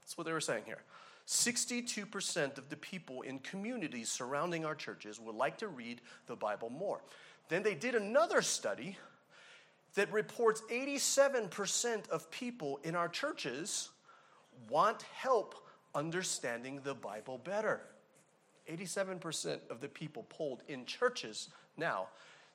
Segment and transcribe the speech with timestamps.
[0.00, 0.82] That's what they were saying here.
[1.26, 6.68] 62% of the people in communities surrounding our churches would like to read the Bible
[6.68, 7.00] more.
[7.48, 8.96] Then they did another study
[9.94, 13.90] that reports 87% of people in our churches
[14.68, 15.54] want help
[15.94, 17.82] understanding the Bible better.
[18.70, 22.08] 87% of the people polled in churches now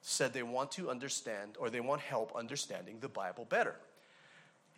[0.07, 3.75] said they want to understand or they want help understanding the Bible better.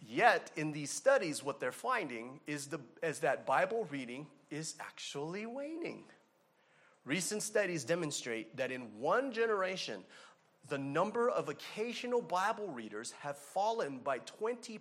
[0.07, 5.45] Yet, in these studies, what they're finding is, the, is that Bible reading is actually
[5.45, 6.03] waning.
[7.05, 10.03] Recent studies demonstrate that in one generation,
[10.67, 14.79] the number of occasional Bible readers have fallen by 20%.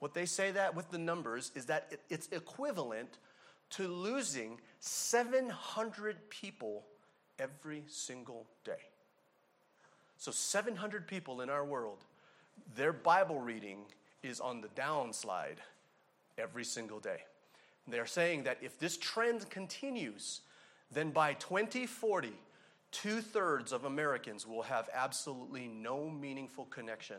[0.00, 3.18] What they say that with the numbers is that it's equivalent
[3.70, 6.84] to losing 700 people
[7.38, 8.89] every single day.
[10.20, 12.04] So, 700 people in our world,
[12.76, 13.78] their Bible reading
[14.22, 15.56] is on the downslide
[16.36, 17.22] every single day.
[17.88, 20.42] They're saying that if this trend continues,
[20.92, 22.34] then by 2040,
[22.90, 27.16] two thirds of Americans will have absolutely no meaningful connection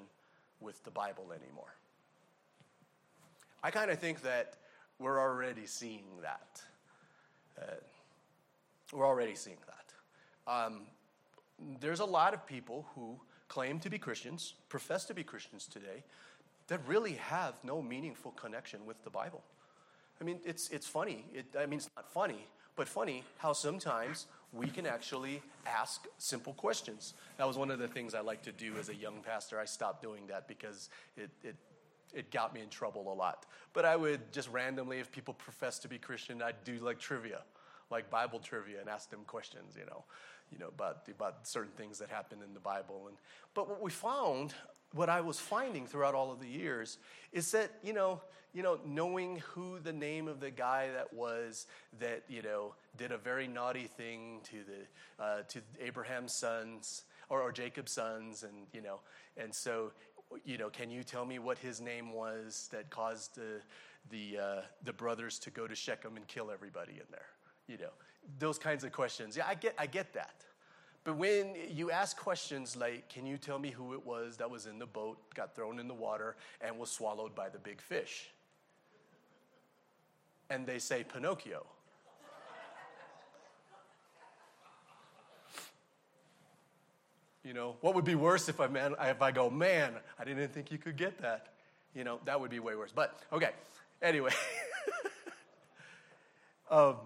[0.59, 1.73] with the Bible anymore.
[3.63, 4.57] I kind of think that
[4.99, 6.61] we're already seeing that.
[7.59, 7.73] Uh,
[8.93, 10.53] we're already seeing that.
[10.53, 10.81] Um,
[11.79, 16.03] there's a lot of people who claim to be Christians, profess to be Christians today,
[16.67, 19.43] that really have no meaningful connection with the Bible.
[20.19, 21.25] I mean, it's, it's funny.
[21.33, 26.53] It, I mean, it's not funny, but funny how sometimes we can actually ask simple
[26.53, 27.13] questions.
[27.37, 29.59] That was one of the things I like to do as a young pastor.
[29.59, 31.55] I stopped doing that because it, it,
[32.13, 33.45] it got me in trouble a lot.
[33.73, 37.41] But I would just randomly, if people profess to be Christian, I'd do like trivia,
[37.89, 40.03] like Bible trivia, and ask them questions, you know
[40.51, 43.05] you know, about, about certain things that happen in the Bible.
[43.07, 43.17] And,
[43.53, 44.53] but what we found,
[44.93, 46.97] what I was finding throughout all of the years,
[47.31, 48.21] is that, you know,
[48.53, 51.67] you know, knowing who the name of the guy that was
[51.99, 57.41] that, you know, did a very naughty thing to, the, uh, to Abraham's sons or,
[57.41, 58.99] or Jacob's sons, and, you know,
[59.37, 59.91] and so,
[60.43, 63.61] you know, can you tell me what his name was that caused the,
[64.09, 67.27] the, uh, the brothers to go to Shechem and kill everybody in there?
[67.67, 67.91] You know,
[68.39, 69.37] those kinds of questions.
[69.37, 70.43] Yeah, I get, I get that.
[71.03, 74.67] But when you ask questions like, can you tell me who it was that was
[74.67, 78.29] in the boat, got thrown in the water, and was swallowed by the big fish?
[80.49, 81.65] And they say Pinocchio.
[87.43, 90.53] You know, what would be worse if I, man, if I go, man, I didn't
[90.53, 91.47] think you could get that.
[91.95, 92.91] You know, that would be way worse.
[92.93, 93.49] But, okay,
[94.01, 94.31] anyway.
[96.69, 96.97] um,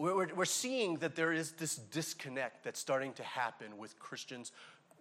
[0.00, 4.52] we're, we're seeing that there is this disconnect that's starting to happen with Christians,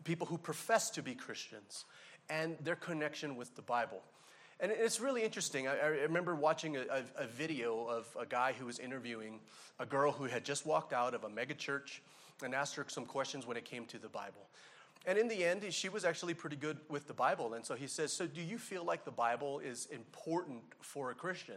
[0.03, 1.85] people who profess to be Christians,
[2.29, 4.01] and their connection with the Bible.
[4.59, 5.69] And it's really interesting.
[5.69, 9.39] I, I remember watching a, a, a, video of a guy who was interviewing
[9.79, 12.01] a girl who had just walked out of a megachurch
[12.43, 14.49] and asked her some questions when it came to the Bible.
[15.05, 17.53] And in the end, she was actually pretty good with the Bible.
[17.53, 21.15] And so he says, So, do you feel like the Bible is important for a
[21.15, 21.55] Christian?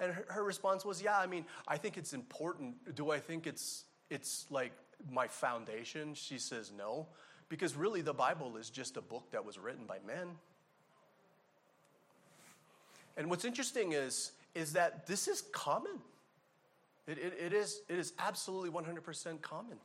[0.00, 2.94] And her, her response was, Yeah, I mean, I think it's important.
[2.94, 4.72] Do I think it's, it's like
[5.10, 6.14] my foundation?
[6.14, 7.06] She says, No,
[7.48, 10.28] because really the Bible is just a book that was written by men.
[13.16, 15.98] And what's interesting is, is that this is common.
[17.08, 19.78] It, it, it, is, it is absolutely 100% common.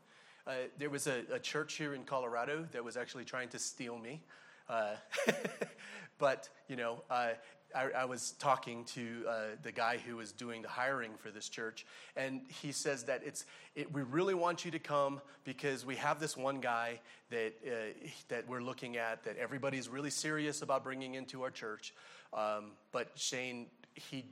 [0.45, 3.97] Uh, there was a, a, church here in Colorado that was actually trying to steal
[3.97, 4.21] me.
[4.69, 4.95] Uh,
[6.19, 7.29] but, you know, uh,
[7.75, 11.49] I, I was talking to uh, the guy who was doing the hiring for this
[11.49, 13.45] church, and he says that it's
[13.75, 16.99] it, we really want you to come because we have this one guy
[17.29, 21.93] that uh, that we're looking at that everybody's really serious about bringing into our church,
[22.33, 24.25] um, but Shane he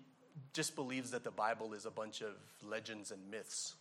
[0.54, 2.34] just believes that the Bible is a bunch of
[2.64, 3.76] legends and myths,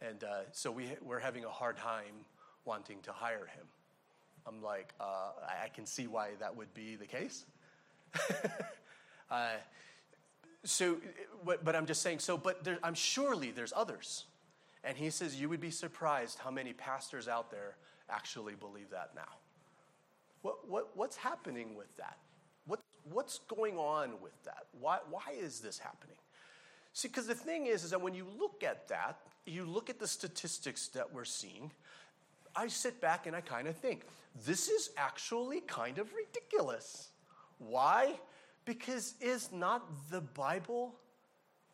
[0.00, 2.24] and uh, so we we're having a hard time
[2.64, 3.66] wanting to hire him.
[4.46, 5.30] I'm like, uh,
[5.64, 7.44] I can see why that would be the case.
[9.30, 9.50] uh,
[10.64, 10.98] so,
[11.44, 14.24] but, I'm just saying, so, but there, I'm surely there's others.
[14.84, 17.76] And he says, you would be surprised how many pastors out there
[18.08, 19.22] actually believe that now.
[20.42, 22.18] What, what, what's happening with that?
[22.66, 22.80] What,
[23.10, 24.66] what's going on with that?
[24.80, 26.16] Why, why is this happening?
[26.92, 29.98] See, because the thing is, is that when you look at that, you look at
[29.98, 31.70] the statistics that we're seeing,
[32.54, 34.02] I sit back and I kind of think,
[34.46, 37.10] this is actually kind of ridiculous.
[37.58, 38.18] Why?
[38.64, 40.94] Because is not the Bible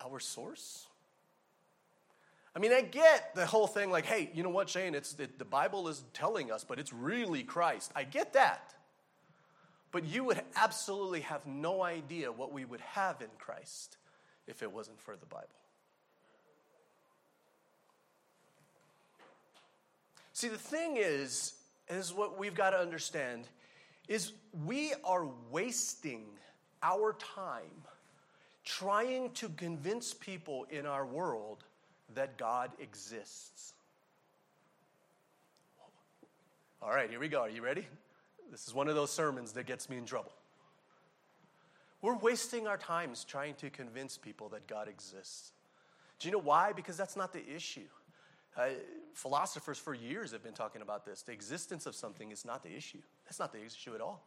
[0.05, 0.87] our source?
[2.55, 4.94] I mean, I get the whole thing like, hey, you know what, Shane?
[4.94, 7.90] It's the, the Bible is telling us, but it's really Christ.
[7.96, 8.75] I get that.
[9.90, 13.96] But you would absolutely have no idea what we would have in Christ
[14.46, 15.49] if it wasn't for the Bible.
[20.34, 21.55] See, the thing is,
[21.88, 23.44] is what we've got to understand
[24.12, 24.32] is
[24.67, 26.25] we are wasting
[26.82, 27.82] our time
[28.62, 31.64] trying to convince people in our world
[32.14, 33.73] that God exists.
[36.82, 37.41] All right, here we go.
[37.41, 37.87] Are you ready?
[38.50, 40.32] This is one of those sermons that gets me in trouble.
[42.03, 45.53] We're wasting our times trying to convince people that God exists.
[46.19, 46.73] Do you know why?
[46.73, 47.88] Because that's not the issue.
[48.58, 48.67] Uh,
[49.14, 51.23] philosophers for years have been talking about this.
[51.23, 52.99] The existence of something is not the issue.
[53.25, 54.26] That's not the issue at all.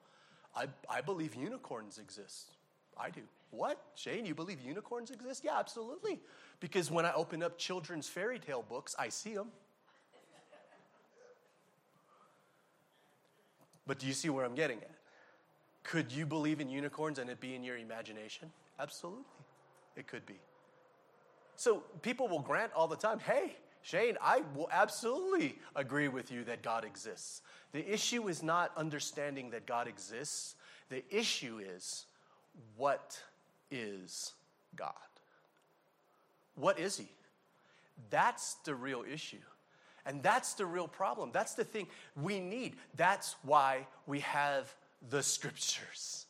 [0.56, 2.52] I, I believe unicorns exist.
[2.98, 3.22] I do.
[3.52, 3.82] What?
[3.96, 5.44] Shane, you believe unicorns exist?
[5.44, 6.20] Yeah, absolutely.
[6.60, 9.48] Because when I open up children's fairy tale books, I see them.
[13.88, 14.92] But do you see where I'm getting at?
[15.84, 18.52] Could you believe in unicorns and it be in your imagination?
[18.80, 19.24] Absolutely.
[19.96, 20.40] It could be.
[21.56, 23.56] So people will grant all the time, hey,
[23.86, 27.44] Shane, I will absolutely agree with you that God exists.
[27.72, 30.56] The issue is not understanding that God exists,
[30.90, 32.08] the issue is
[32.78, 33.22] what
[33.70, 34.34] is
[34.76, 34.92] God?
[36.56, 37.08] What is He?
[38.10, 39.38] That's the real issue.
[40.08, 41.30] And that's the real problem.
[41.32, 41.86] That's the thing
[42.20, 42.78] we need.
[42.96, 44.74] That's why we have
[45.12, 46.26] the scriptures.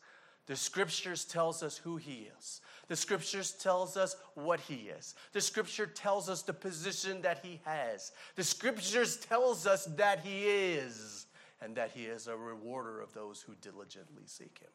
[0.46, 2.60] The scriptures tells us who he is.
[2.88, 5.14] The scriptures tells us what he is.
[5.32, 8.12] The scripture tells us the position that he has.
[8.36, 11.26] The scriptures tells us that he is
[11.60, 14.70] and that he is a rewarder of those who diligently seek him.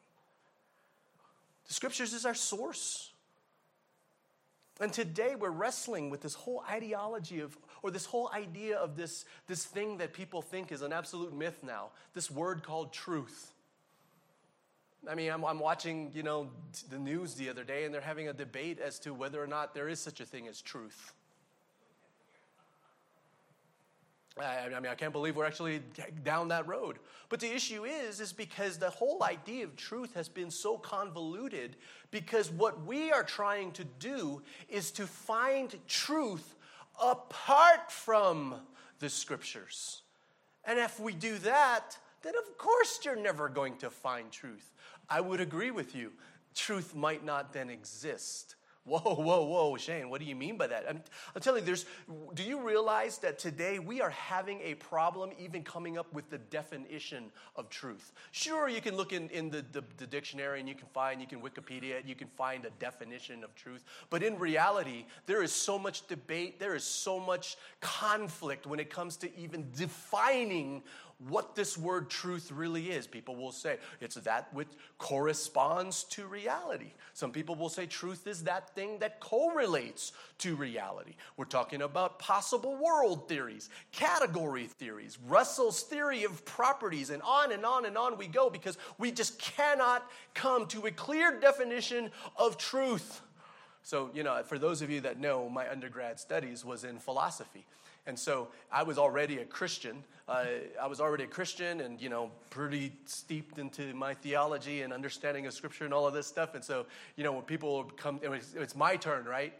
[1.68, 3.12] The scriptures is our source.
[4.80, 9.24] And today we're wrestling with this whole ideology of, or this whole idea of this,
[9.46, 13.52] this thing that people think is an absolute myth now, this word called truth.
[15.08, 16.48] I mean, I'm, I'm watching, you know,
[16.88, 19.74] the news the other day, and they're having a debate as to whether or not
[19.74, 21.12] there is such a thing as truth.
[24.38, 25.82] I, I mean, I can't believe we're actually
[26.22, 26.98] down that road.
[27.28, 31.76] But the issue is, is because the whole idea of truth has been so convoluted
[32.10, 36.54] because what we are trying to do is to find truth
[37.02, 38.54] apart from
[39.00, 40.02] the scriptures.
[40.64, 44.72] And if we do that, then of course you're never going to find truth.
[45.08, 46.12] I would agree with you.
[46.54, 50.84] Truth might not then exist Whoa, whoa, whoa, Shane, what do you mean by that?
[50.88, 51.00] I'm,
[51.36, 51.86] I'm, telling you, there's,
[52.34, 56.38] do you realize that today we are having a problem even coming up with the
[56.38, 58.10] definition of truth?
[58.32, 61.28] Sure, you can look in, in the, the, the dictionary and you can find, you
[61.28, 63.84] can Wikipedia it, you can find a definition of truth.
[64.10, 68.90] But in reality, there is so much debate, there is so much conflict when it
[68.90, 70.82] comes to even defining
[71.28, 73.06] what this word truth really is.
[73.06, 76.92] People will say it's that which corresponds to reality.
[77.14, 81.14] Some people will say truth is that thing that correlates to reality.
[81.36, 87.64] We're talking about possible world theories, category theories, Russell's theory of properties, and on and
[87.64, 92.58] on and on we go because we just cannot come to a clear definition of
[92.58, 93.20] truth.
[93.82, 97.66] So, you know, for those of you that know, my undergrad studies was in philosophy.
[98.06, 100.02] And so I was already a Christian.
[100.28, 100.44] Uh,
[100.80, 105.46] I was already a Christian and, you know, pretty steeped into my theology and understanding
[105.46, 106.54] of Scripture and all of this stuff.
[106.54, 109.52] And so, you know, when people come, it's my turn, right?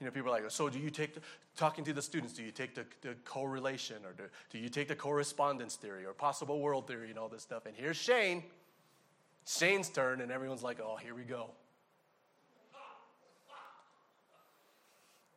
[0.00, 1.20] You know, people are like, so do you take, the,
[1.56, 4.88] talking to the students, do you take the, the correlation or do, do you take
[4.88, 7.66] the correspondence theory or possible world theory and all this stuff?
[7.66, 8.42] And here's Shane.
[9.46, 11.50] Shane's turn, and everyone's like, oh, here we go.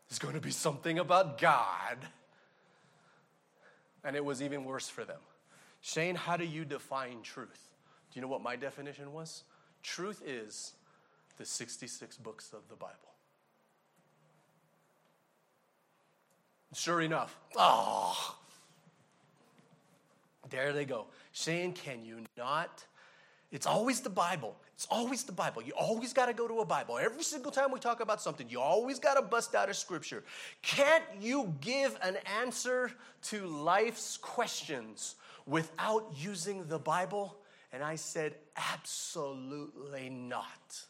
[0.10, 1.98] There's going to be something about God.
[4.04, 5.20] And it was even worse for them.
[5.82, 7.70] Shane, how do you define truth?
[8.12, 9.44] Do you know what my definition was?
[9.84, 10.74] Truth is
[11.38, 12.96] the 66 books of the Bible.
[16.74, 18.38] Sure enough, oh,
[20.50, 21.08] there they go.
[21.34, 22.86] Shane, can you not?
[23.52, 24.56] It's always the Bible.
[24.82, 25.62] It's always the Bible.
[25.62, 26.98] You always got to go to a Bible.
[26.98, 30.24] Every single time we talk about something, you always got to bust out a scripture.
[30.64, 32.92] Can't you give an answer
[33.26, 37.38] to life's questions without using the Bible?
[37.72, 40.84] And I said, Absolutely not.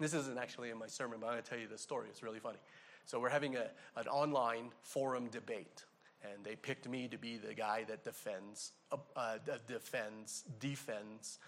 [0.00, 2.08] This isn't actually in my sermon, but I'm going to tell you the story.
[2.10, 2.58] It's really funny.
[3.06, 5.84] So, we're having a, an online forum debate,
[6.24, 11.38] and they picked me to be the guy that defends, uh, uh, defends, defends,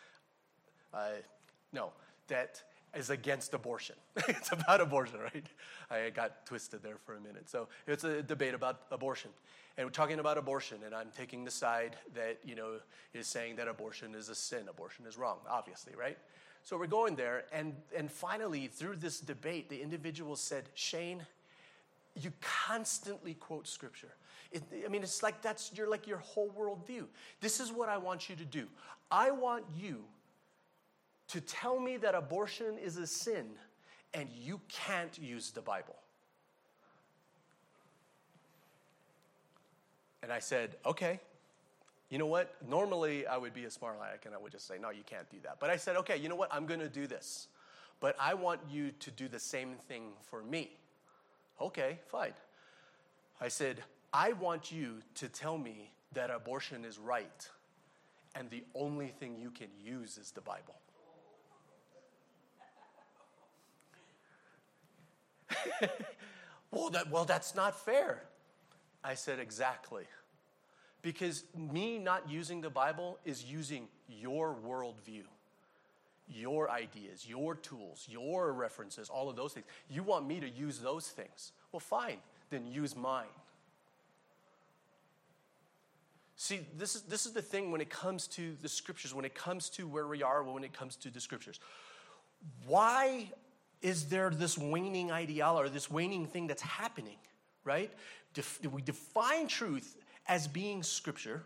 [0.93, 1.11] uh,
[1.73, 1.93] no,
[2.29, 2.63] that
[2.95, 3.97] is against abortion.
[4.29, 5.47] it's about abortion, right?
[5.91, 7.49] I got twisted there for a minute.
[7.49, 9.31] So it's a debate about abortion.
[9.77, 12.79] And we're talking about abortion, and I'm taking the side that, you know,
[13.13, 14.69] is saying that abortion is a sin.
[14.71, 16.17] Abortion is wrong, obviously, right?
[16.63, 21.27] So we're going there, and, and finally, through this debate, the individual said, Shane,
[22.21, 24.15] you constantly quote scripture.
[24.53, 27.05] It, I mean, it's like that's your, like your whole worldview.
[27.41, 28.67] This is what I want you to do.
[29.11, 30.05] I want you
[31.29, 33.47] to tell me that abortion is a sin
[34.15, 35.97] and you can't use the Bible.
[40.23, 41.21] And I said, okay.
[42.09, 42.55] You know what?
[42.69, 45.29] Normally I would be a smart aleck and I would just say, no, you can't
[45.31, 45.59] do that.
[45.59, 46.53] But I said, okay, you know what?
[46.55, 47.49] I'm going to do this.
[47.99, 50.71] But I want you to do the same thing for me.
[51.61, 52.33] Okay, fine.
[53.41, 53.83] I said,
[54.13, 57.49] I want you to tell me that abortion is right,
[58.35, 60.77] and the only thing you can use is the Bible.
[66.71, 68.23] well, that, well, that's not fair.
[69.05, 70.05] I said, exactly.
[71.03, 75.23] Because me not using the Bible is using your worldview,
[76.29, 79.67] your ideas, your tools, your references, all of those things.
[79.89, 81.53] You want me to use those things.
[81.71, 82.19] Well, fine,
[82.51, 83.27] then use mine.
[86.37, 89.35] See, this is, this is the thing when it comes to the scriptures, when it
[89.35, 91.59] comes to where we are, when it comes to the scriptures.
[92.67, 93.31] Why
[93.81, 97.17] is there this waning ideology or this waning thing that's happening,
[97.65, 97.91] right?
[98.35, 99.97] Def- we define truth
[100.29, 101.45] as being scripture.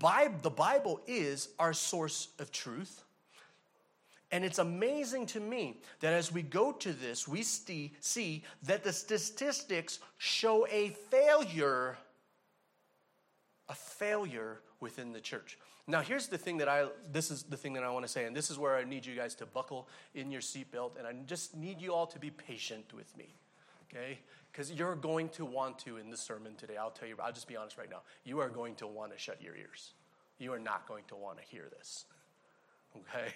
[0.00, 3.02] By, the Bible is our source of truth.
[4.32, 8.82] And it's amazing to me that as we go to this, we see, see that
[8.82, 11.96] the statistics show a failure,
[13.68, 15.58] a failure within the church.
[15.88, 18.24] Now, here's the thing that I, this is the thing that I want to say,
[18.24, 21.12] and this is where I need you guys to buckle in your seatbelt, and I
[21.26, 23.34] just need you all to be patient with me,
[23.88, 24.18] okay?
[24.50, 26.76] Because you're going to want to in this sermon today.
[26.76, 28.02] I'll tell you, I'll just be honest right now.
[28.24, 29.92] You are going to want to shut your ears.
[30.38, 32.04] You are not going to want to hear this,
[32.96, 33.32] okay?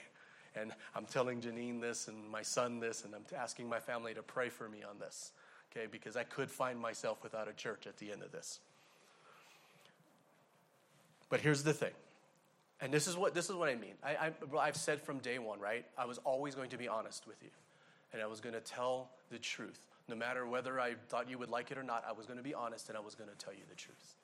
[0.57, 4.23] And I'm telling Janine this and my son this, and I'm asking my family to
[4.23, 5.31] pray for me on this,
[5.71, 5.87] okay?
[5.89, 8.59] Because I could find myself without a church at the end of this.
[11.31, 11.93] But here's the thing
[12.81, 13.95] and this is what, this is what I mean.
[14.03, 15.85] I, I, have said from day one, right?
[15.99, 17.51] I was always going to be honest with you.
[18.13, 19.79] And I was going to tell the truth.
[20.09, 22.43] No matter whether I thought you would like it or not, I was going to
[22.43, 24.17] be honest and I was going to tell you the truth.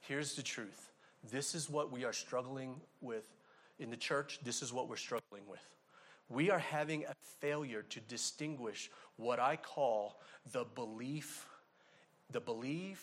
[0.00, 0.90] Here's the truth
[1.32, 3.26] this is what we are struggling with
[3.80, 4.38] in the church.
[4.44, 5.66] This is what we're struggling with.
[6.28, 10.20] We are having a failure to distinguish what I call
[10.52, 11.46] the belief,
[12.30, 13.02] the believe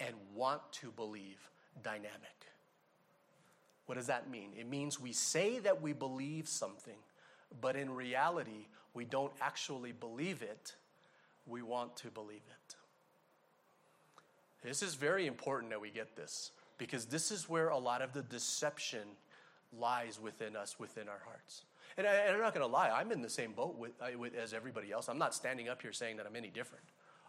[0.00, 1.38] and want to believe
[1.84, 2.39] dynamic.
[3.90, 4.50] What does that mean?
[4.56, 6.94] It means we say that we believe something,
[7.60, 10.76] but in reality, we don't actually believe it.
[11.44, 12.76] We want to believe it.
[14.62, 18.12] This is very important that we get this because this is where a lot of
[18.12, 19.08] the deception
[19.76, 21.64] lies within us, within our hearts.
[21.98, 24.54] And, I, am not going to lie, I'm in the same boat with, with, as
[24.54, 25.08] everybody else.
[25.08, 26.84] I'm not standing up here saying that I'm any different.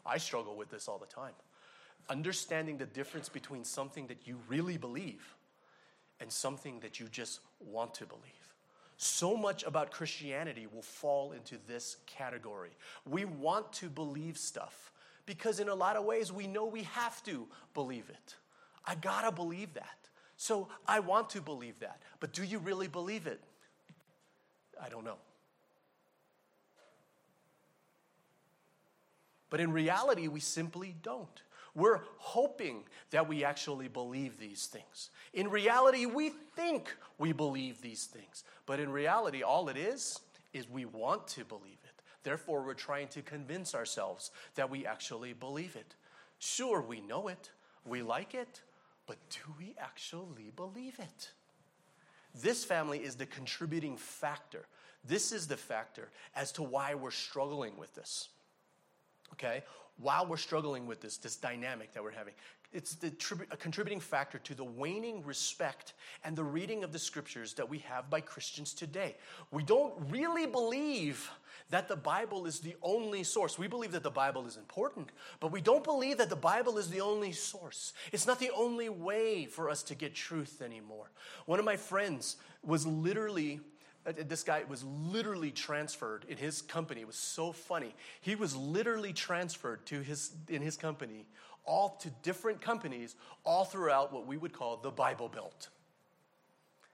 [0.06, 1.34] I struggle with this all the time.
[2.08, 5.26] Understanding the difference between something that you really believe
[6.22, 8.24] and something that you just want to believe.
[8.98, 12.70] So much about Christianity will fall into this category.
[13.10, 14.92] We want to believe stuff
[15.26, 18.36] because, in a lot of ways, we know we have to believe it.
[18.86, 19.98] I gotta believe that.
[20.38, 22.02] So I want to believe that.
[22.20, 23.42] But do you really believe it?
[24.80, 25.18] I don't know.
[29.50, 31.42] But in reality, we simply don't.
[31.74, 35.10] We're hoping that we actually believe these things.
[35.34, 38.44] In reality, we think we believe these things.
[38.66, 40.20] But in reality, all it is,
[40.54, 42.02] is we want to believe it.
[42.24, 45.96] Therefore, we're trying to convince ourselves that we actually believe it.
[46.40, 47.52] Sure, we know it,
[47.86, 48.62] we like it,
[49.08, 51.32] but do we actually believe it?
[52.34, 54.66] This family is the contributing factor.
[55.04, 58.30] This is the factor as to why we're struggling with this.
[59.34, 59.64] Okay?
[59.98, 62.34] While we're struggling with this, this dynamic that we're having.
[62.74, 65.94] it's the tribu- a contributing factor to the waning respect
[66.24, 69.18] and the reading of the scriptures that we have by Christians today.
[69.52, 71.30] We don't really believe
[71.70, 73.58] that the Bible is the only source.
[73.58, 76.90] We believe that the Bible is important, but we don't believe that the Bible is
[76.90, 77.94] the only source.
[78.12, 81.12] It's not the only way for us to get truth anymore.
[81.46, 83.60] One of my friends was literally
[84.06, 87.02] Uh, this guy was literally transferred in his company.
[87.02, 87.94] It was so funny.
[88.22, 91.26] He was literally transferred to his in his company
[91.66, 95.70] all to different companies all throughout what we would call the Bible Belt.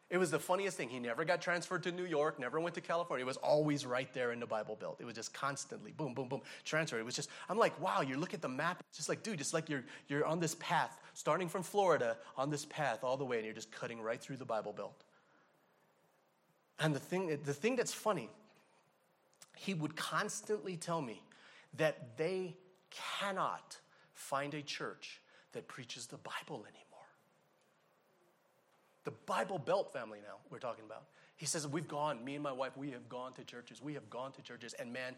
[0.09, 0.87] It was the funniest thing.
[0.87, 3.25] He never got transferred to New York, never went to California.
[3.25, 4.97] It was always right there in the Bible Belt.
[5.01, 6.99] It was just constantly boom, boom, boom, transferred.
[6.99, 9.41] It was just, I'm like, wow, you look at the map, it's just like, dude,
[9.41, 13.25] it's like you're, you're on this path, starting from Florida, on this path all the
[13.25, 15.03] way, and you're just cutting right through the Bible Belt.
[16.79, 18.29] And the thing, the thing that's funny,
[19.55, 21.21] he would constantly tell me
[21.77, 22.55] that they
[22.91, 23.77] cannot
[24.13, 25.21] find a church
[25.53, 26.83] that preaches the Bible anymore.
[29.03, 31.03] The Bible Belt family now, we're talking about.
[31.37, 33.81] He says, We've gone, me and my wife, we have gone to churches.
[33.81, 34.73] We have gone to churches.
[34.73, 35.15] And man,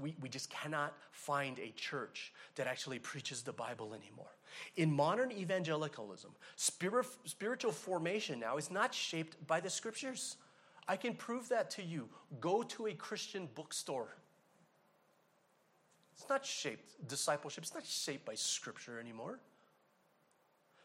[0.00, 4.30] we, we just cannot find a church that actually preaches the Bible anymore.
[4.76, 10.36] In modern evangelicalism, spirit, spiritual formation now is not shaped by the scriptures.
[10.90, 12.08] I can prove that to you.
[12.40, 14.08] Go to a Christian bookstore
[16.20, 19.38] it's not shaped, discipleship, it's not shaped by Scripture anymore.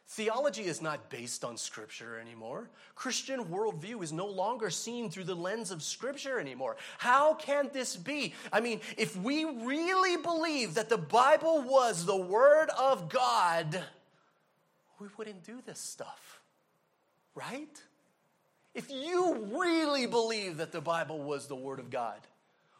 [0.07, 2.69] Theology is not based on Scripture anymore.
[2.95, 6.77] Christian worldview is no longer seen through the lens of Scripture anymore.
[7.00, 8.33] How can this be?
[8.53, 13.83] I mean, if we really believe that the Bible was the Word of God,
[15.00, 16.39] we wouldn't do this stuff,
[17.33, 17.81] right?
[18.75, 22.20] If you really believe that the Bible was the Word of God,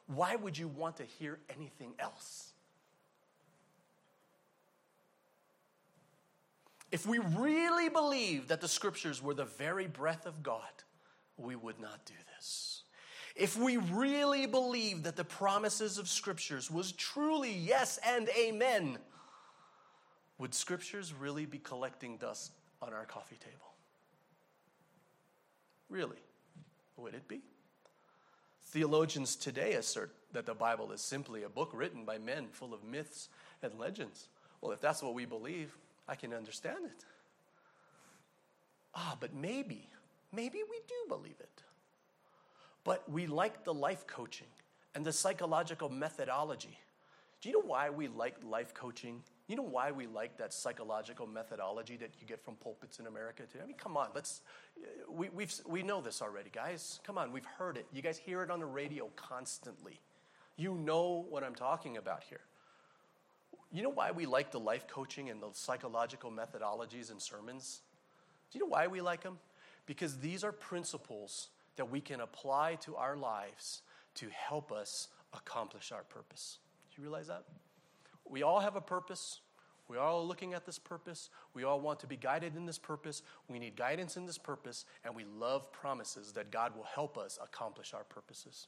[0.08, 2.52] why would you want to hear anything else?
[6.92, 10.62] If we really believe that the scriptures were the very breath of God,
[11.38, 12.84] we would not do this.
[13.36, 18.98] If we really believe that the promises of scriptures was truly yes and amen,
[20.38, 23.75] would scriptures really be collecting dust on our coffee table?
[25.90, 26.18] Really?
[26.98, 27.42] Would it be?
[28.64, 32.84] Theologians today assert that the Bible is simply a book written by men full of
[32.84, 33.30] myths
[33.62, 34.28] and legends.
[34.62, 37.06] Well, if that's what we believe, I can understand it.
[38.94, 39.88] Ah, but maybe,
[40.32, 41.64] maybe we do believe it.
[42.84, 44.48] But we like the life coaching
[44.94, 46.78] and the psychological methodology.
[47.42, 49.22] Do you know why we like life coaching?
[49.48, 53.44] You know why we like that psychological methodology that you get from pulpits in America
[53.44, 53.64] today?
[53.64, 54.42] I mean, come on, let's,
[54.82, 57.00] uh, we, we've, we know this already, guys.
[57.04, 57.86] Come on, we've heard it.
[57.94, 60.00] You guys hear it on the radio constantly.
[60.58, 62.42] You know what I'm talking about here.
[63.72, 67.82] You know why we like the life coaching and the psychological methodologies and sermons?
[68.52, 69.38] Do you know why we like them?
[69.86, 73.82] Because these are principles that we can apply to our lives
[74.16, 76.58] to help us accomplish our purpose.
[76.90, 77.44] Do you realize that?
[78.30, 79.40] We all have a purpose.
[79.88, 81.30] We are all looking at this purpose.
[81.54, 83.22] We all want to be guided in this purpose.
[83.48, 87.38] We need guidance in this purpose, and we love promises that God will help us
[87.42, 88.68] accomplish our purposes.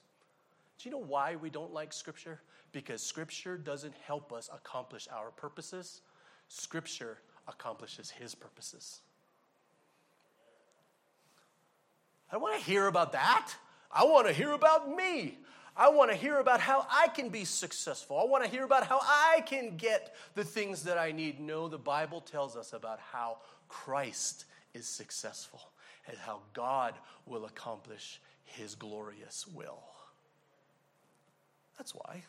[0.77, 2.39] Do you know why we don't like Scripture?
[2.71, 6.01] Because Scripture doesn't help us accomplish our purposes,
[6.49, 7.17] Scripture
[7.47, 9.01] accomplishes His purposes.
[12.31, 13.53] I want to hear about that.
[13.91, 15.39] I want to hear about me.
[15.77, 18.19] I want to hear about how I can be successful.
[18.19, 21.39] I want to hear about how I can get the things that I need.
[21.39, 23.37] No, the Bible tells us about how
[23.69, 25.61] Christ is successful
[26.07, 26.95] and how God
[27.27, 29.83] will accomplish his glorious will.
[31.77, 32.23] That's why.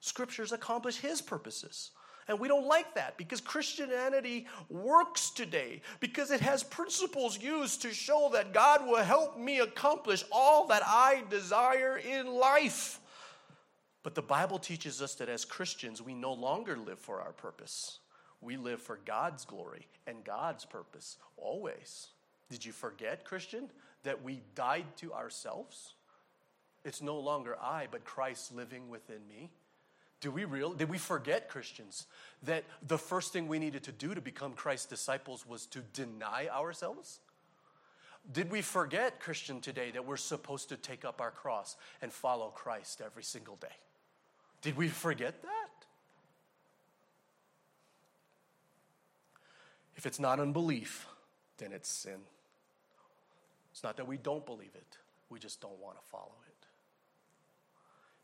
[0.00, 1.92] Scriptures accomplish his purposes.
[2.28, 7.92] And we don't like that because Christianity works today because it has principles used to
[7.92, 13.00] show that God will help me accomplish all that I desire in life.
[14.02, 17.98] But the Bible teaches us that as Christians, we no longer live for our purpose.
[18.40, 22.08] We live for God's glory and God's purpose always.
[22.50, 23.70] Did you forget, Christian,
[24.02, 25.94] that we died to ourselves?
[26.84, 29.50] It's no longer I, but Christ living within me.
[30.22, 32.06] Do we real did we forget Christians
[32.44, 36.48] that the first thing we needed to do to become Christ's disciples was to deny
[36.48, 37.18] ourselves?
[38.32, 42.50] Did we forget Christian today that we're supposed to take up our cross and follow
[42.50, 43.74] Christ every single day?
[44.62, 45.70] Did we forget that?
[49.96, 51.08] If it's not unbelief,
[51.58, 52.20] then it's sin.
[53.72, 54.98] It's not that we don't believe it,
[55.30, 56.51] we just don't want to follow it.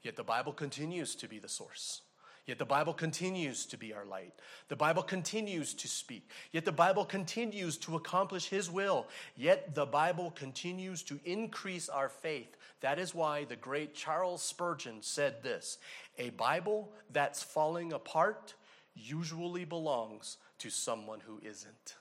[0.02, 2.02] Yet the Bible continues to be the source.
[2.48, 4.32] Yet the Bible continues to be our light.
[4.68, 6.30] The Bible continues to speak.
[6.50, 9.06] Yet the Bible continues to accomplish His will.
[9.36, 12.56] Yet the Bible continues to increase our faith.
[12.80, 15.76] That is why the great Charles Spurgeon said this
[16.16, 18.54] A Bible that's falling apart
[18.94, 21.96] usually belongs to someone who isn't.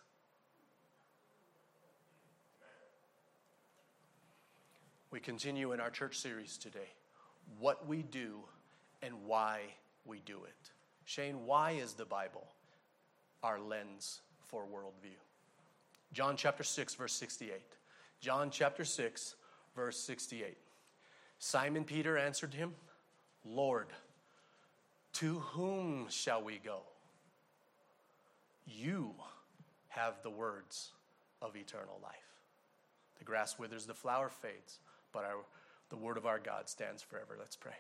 [5.12, 6.90] We continue in our church series today
[7.60, 8.40] what we do
[9.02, 9.62] and why
[10.06, 10.72] we do it.
[11.06, 12.48] Shane, why is the Bible
[13.44, 15.18] our lens for worldview?
[16.14, 17.62] John chapter 6, verse 68.
[18.20, 19.36] John chapter 6,
[19.76, 20.58] verse 68.
[21.40, 22.74] Simon Peter answered him,
[23.46, 23.88] Lord,
[25.14, 26.82] to whom shall we go?
[28.66, 29.14] You
[29.90, 30.92] have the words
[31.42, 32.14] of eternal life.
[33.18, 34.80] The grass withers, the flower fades,
[35.12, 35.38] but our,
[35.90, 37.36] the word of our God stands forever.
[37.40, 37.74] Let's pray.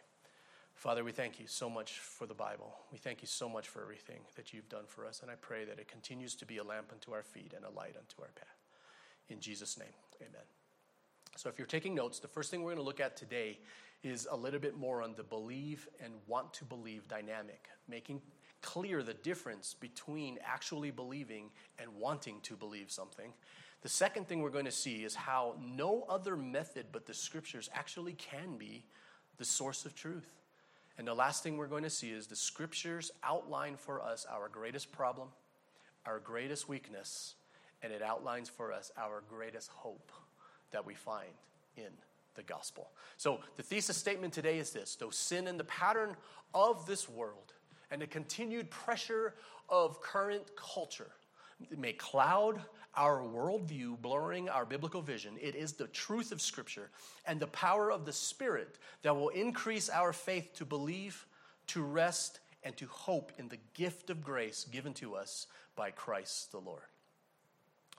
[0.75, 2.75] Father, we thank you so much for the Bible.
[2.91, 5.21] We thank you so much for everything that you've done for us.
[5.21, 7.69] And I pray that it continues to be a lamp unto our feet and a
[7.71, 8.57] light unto our path.
[9.27, 10.43] In Jesus' name, amen.
[11.35, 13.59] So, if you're taking notes, the first thing we're going to look at today
[14.03, 18.21] is a little bit more on the believe and want to believe dynamic, making
[18.61, 23.33] clear the difference between actually believing and wanting to believe something.
[23.87, 27.69] The second thing we're going to see is how no other method but the scriptures
[27.73, 28.83] actually can be
[29.37, 30.29] the source of truth.
[30.97, 34.49] And the last thing we're going to see is the scriptures outline for us our
[34.49, 35.29] greatest problem,
[36.05, 37.35] our greatest weakness,
[37.81, 40.11] and it outlines for us our greatest hope
[40.71, 41.31] that we find
[41.77, 41.93] in
[42.35, 42.89] the gospel.
[43.15, 46.17] So, the thesis statement today is this though sin and the pattern
[46.53, 47.53] of this world
[47.89, 49.35] and the continued pressure
[49.69, 51.11] of current culture
[51.77, 52.59] may cloud
[52.97, 55.37] our worldview, blurring our biblical vision.
[55.39, 56.89] It is the truth of Scripture
[57.25, 61.25] and the power of the Spirit that will increase our faith to believe,
[61.67, 66.51] to rest, and to hope in the gift of grace given to us by Christ
[66.51, 66.81] the Lord.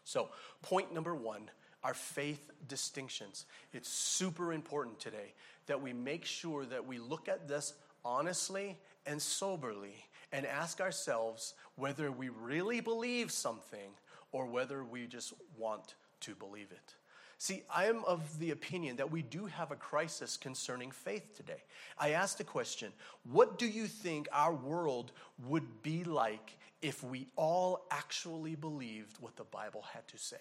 [0.05, 0.29] So,
[0.63, 1.51] point number one
[1.85, 3.47] our faith distinctions.
[3.73, 5.33] It's super important today
[5.67, 9.95] that we make sure that we look at this honestly and soberly
[10.33, 13.91] and ask ourselves whether we really believe something
[14.33, 16.95] or whether we just want to believe it.
[17.41, 21.63] See, I am of the opinion that we do have a crisis concerning faith today.
[21.97, 22.93] I asked the question
[23.31, 25.13] what do you think our world
[25.47, 30.37] would be like if we all actually believed what the Bible had to say?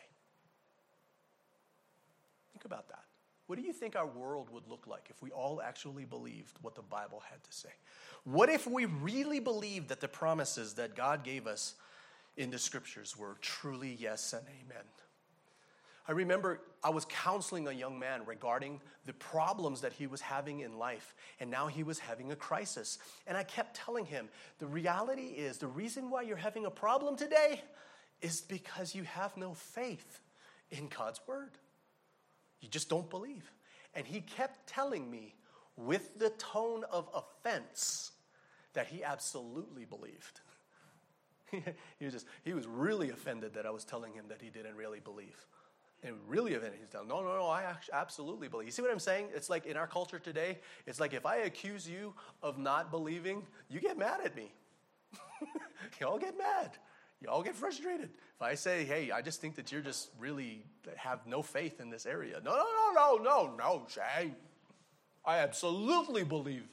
[2.51, 3.03] Think about that.
[3.45, 6.75] What do you think our world would look like if we all actually believed what
[6.75, 7.69] the Bible had to say?
[8.23, 11.75] What if we really believed that the promises that God gave us
[12.37, 14.83] in the scriptures were truly yes and amen.
[16.07, 20.61] I remember I was counseling a young man regarding the problems that he was having
[20.61, 22.97] in life, and now he was having a crisis.
[23.25, 27.17] And I kept telling him the reality is the reason why you're having a problem
[27.17, 27.61] today
[28.21, 30.21] is because you have no faith
[30.71, 31.51] in God's word.
[32.61, 33.51] You just don't believe.
[33.93, 35.35] And he kept telling me
[35.75, 38.11] with the tone of offense
[38.73, 40.39] that he absolutely believed.
[41.99, 44.75] he was just, he was really offended that I was telling him that he didn't
[44.75, 45.45] really believe.
[46.03, 46.79] And really offended.
[46.79, 48.67] He's telling, no, no, no, I absolutely believe.
[48.67, 49.27] You see what I'm saying?
[49.33, 53.43] It's like in our culture today, it's like if I accuse you of not believing,
[53.69, 54.51] you get mad at me.
[55.99, 56.71] you all get mad.
[57.21, 58.09] You all get frustrated.
[58.35, 60.63] If I say, hey, I just think that you're just really
[60.95, 62.39] have no faith in this area.
[62.43, 64.35] No, no, no, no, no, no, Shane.
[65.25, 66.67] I absolutely believe.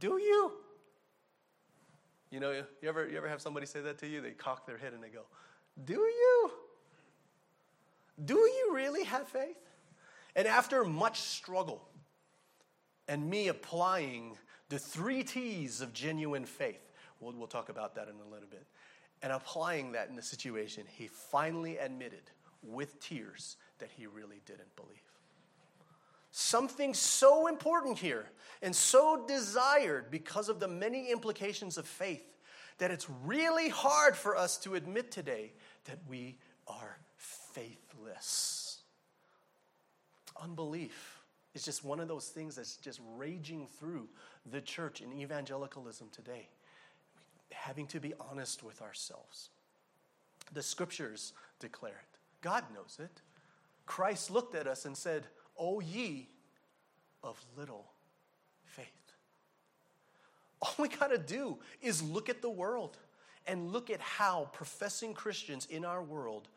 [0.00, 0.52] Do you?
[2.32, 4.22] You know, you ever, you ever have somebody say that to you?
[4.22, 5.26] They cock their head and they go,
[5.84, 6.50] Do you?
[8.24, 9.58] Do you really have faith?
[10.34, 11.86] And after much struggle
[13.06, 14.38] and me applying
[14.70, 16.90] the three T's of genuine faith,
[17.20, 18.64] we'll, we'll talk about that in a little bit,
[19.22, 22.30] and applying that in the situation, he finally admitted
[22.62, 25.11] with tears that he really didn't believe.
[26.32, 28.30] Something so important here
[28.62, 32.24] and so desired because of the many implications of faith
[32.78, 35.52] that it's really hard for us to admit today
[35.84, 38.78] that we are faithless.
[40.42, 41.22] Unbelief
[41.54, 44.08] is just one of those things that's just raging through
[44.50, 46.48] the church in evangelicalism today.
[47.50, 49.50] Having to be honest with ourselves.
[50.54, 53.20] The scriptures declare it, God knows it.
[53.84, 55.26] Christ looked at us and said,
[55.58, 56.28] O ye
[57.22, 57.86] of little
[58.64, 58.86] faith.
[60.60, 62.98] All we got to do is look at the world
[63.46, 66.48] and look at how professing Christians in our world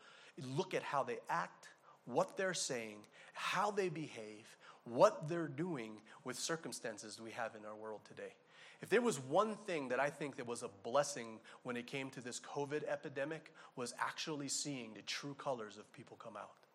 [0.56, 1.68] look at how they act,
[2.04, 2.98] what they're saying,
[3.32, 5.92] how they behave, what they're doing
[6.24, 8.34] with circumstances we have in our world today.
[8.82, 12.10] If there was one thing that I think that was a blessing when it came
[12.10, 16.65] to this COVID epidemic, was actually seeing the true colors of people come out.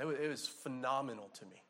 [0.00, 1.62] It was, it was phenomenal to me.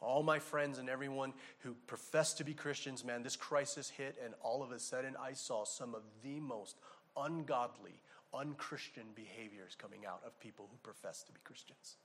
[0.00, 4.34] All my friends and everyone who professed to be Christians, man, this crisis hit, and
[4.42, 6.76] all of a sudden I saw some of the most
[7.16, 8.00] ungodly,
[8.34, 11.96] unchristian behaviors coming out of people who profess to be Christians.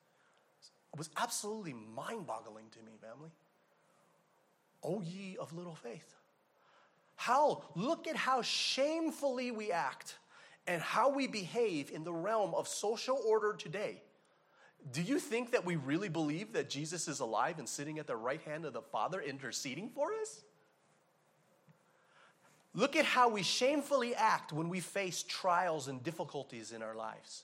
[0.94, 3.32] It was absolutely mind boggling to me, family.
[4.84, 6.16] O ye of little faith.
[7.16, 10.18] How, look at how shamefully we act
[10.68, 14.02] and how we behave in the realm of social order today.
[14.92, 18.16] Do you think that we really believe that Jesus is alive and sitting at the
[18.16, 20.44] right hand of the Father interceding for us?
[22.74, 27.44] Look at how we shamefully act when we face trials and difficulties in our lives.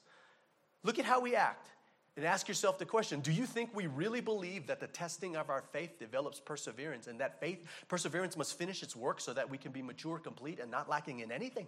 [0.84, 1.70] Look at how we act.
[2.16, 5.50] And ask yourself the question Do you think we really believe that the testing of
[5.50, 9.58] our faith develops perseverance and that faith, perseverance must finish its work so that we
[9.58, 11.66] can be mature, complete, and not lacking in anything?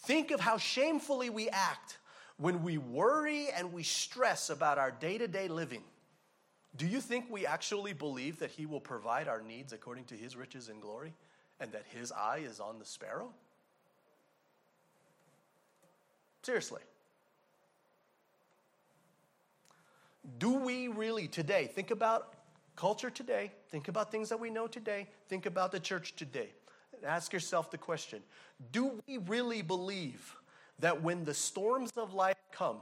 [0.00, 1.98] Think of how shamefully we act
[2.36, 5.82] when we worry and we stress about our day to day living.
[6.76, 10.36] Do you think we actually believe that He will provide our needs according to His
[10.36, 11.12] riches and glory
[11.60, 13.30] and that His eye is on the sparrow?
[16.42, 16.80] Seriously.
[20.38, 22.34] Do we really today think about
[22.74, 26.50] culture today, think about things that we know today, think about the church today?
[27.04, 28.22] Ask yourself the question
[28.70, 30.36] Do we really believe
[30.82, 32.78] that when the storms of life come,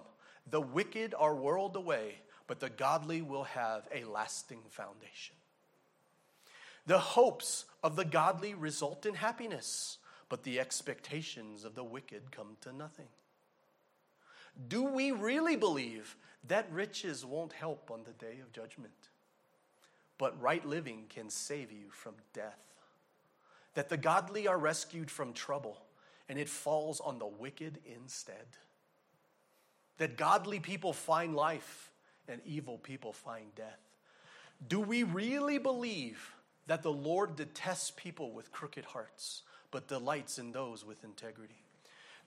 [0.50, 2.14] the wicked are whirled away,
[2.46, 5.36] but the godly will have a lasting foundation?
[6.86, 9.98] The hopes of the godly result in happiness,
[10.30, 13.08] but the expectations of the wicked come to nothing.
[14.68, 16.16] Do we really believe
[16.48, 19.10] that riches won't help on the day of judgment?
[20.16, 22.60] But right living can save you from death.
[23.74, 25.82] That the godly are rescued from trouble
[26.30, 28.46] and it falls on the wicked instead.
[29.98, 31.90] That godly people find life
[32.28, 33.80] and evil people find death.
[34.68, 36.36] Do we really believe
[36.68, 41.64] that the Lord detests people with crooked hearts, but delights in those with integrity?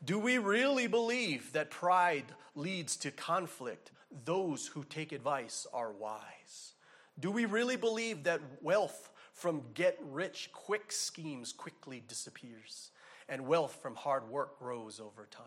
[0.04, 3.92] Do we really believe that pride leads to conflict?
[4.26, 6.74] Those who take advice are wise.
[7.18, 12.89] Do we really believe that wealth from get rich quick schemes quickly disappears
[13.34, 15.46] and wealth from hard work grows over time?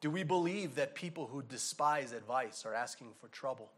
[0.00, 3.70] Do we believe that people who despise advice are asking for trouble?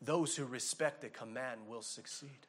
[0.00, 2.46] Those who respect a command will succeed.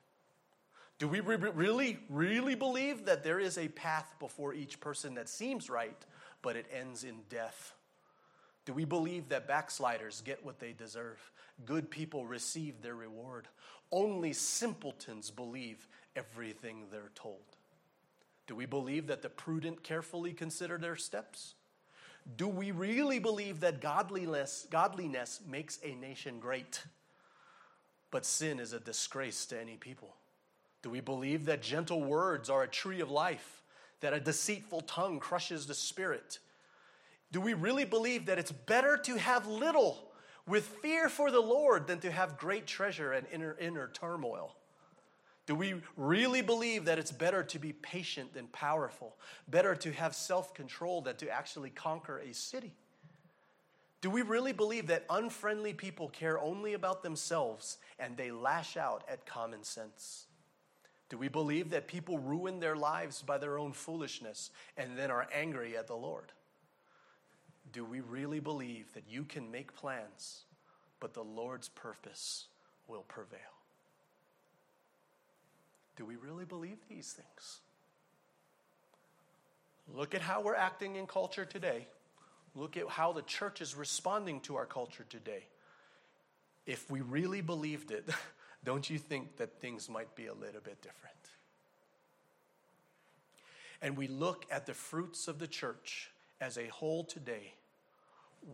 [1.00, 5.28] Do we re- really, really believe that there is a path before each person that
[5.28, 5.98] seems right,
[6.44, 7.74] but it ends in death?
[8.66, 11.20] Do we believe that backsliders get what they deserve?
[11.66, 13.48] Good people receive their reward.
[13.92, 17.57] Only simpletons believe everything they're told.
[18.48, 21.54] Do we believe that the prudent carefully consider their steps?
[22.36, 26.84] Do we really believe that godliness, godliness makes a nation great,
[28.10, 30.16] but sin is a disgrace to any people?
[30.82, 33.64] Do we believe that gentle words are a tree of life,
[34.00, 36.40] that a deceitful tongue crushes the spirit?
[37.32, 40.12] Do we really believe that it's better to have little
[40.48, 44.56] with fear for the Lord than to have great treasure and inner, inner turmoil?
[45.48, 49.16] Do we really believe that it's better to be patient than powerful,
[49.48, 52.74] better to have self control than to actually conquer a city?
[54.02, 59.04] Do we really believe that unfriendly people care only about themselves and they lash out
[59.10, 60.26] at common sense?
[61.10, 65.28] Do we believe that people ruin their lives by their own foolishness and then are
[65.34, 66.34] angry at the Lord?
[67.72, 70.44] Do we really believe that you can make plans,
[71.00, 72.48] but the Lord's purpose
[72.88, 73.57] will prevail?
[75.98, 77.60] Do we really believe these things?
[79.94, 81.88] Look at how we're acting in culture today.
[82.56, 85.46] Look at how the church is responding to our culture today.
[86.66, 88.08] If we really believed it,
[88.64, 91.16] don't you think that things might be a little bit different?
[93.82, 97.54] And we look at the fruits of the church as a whole today,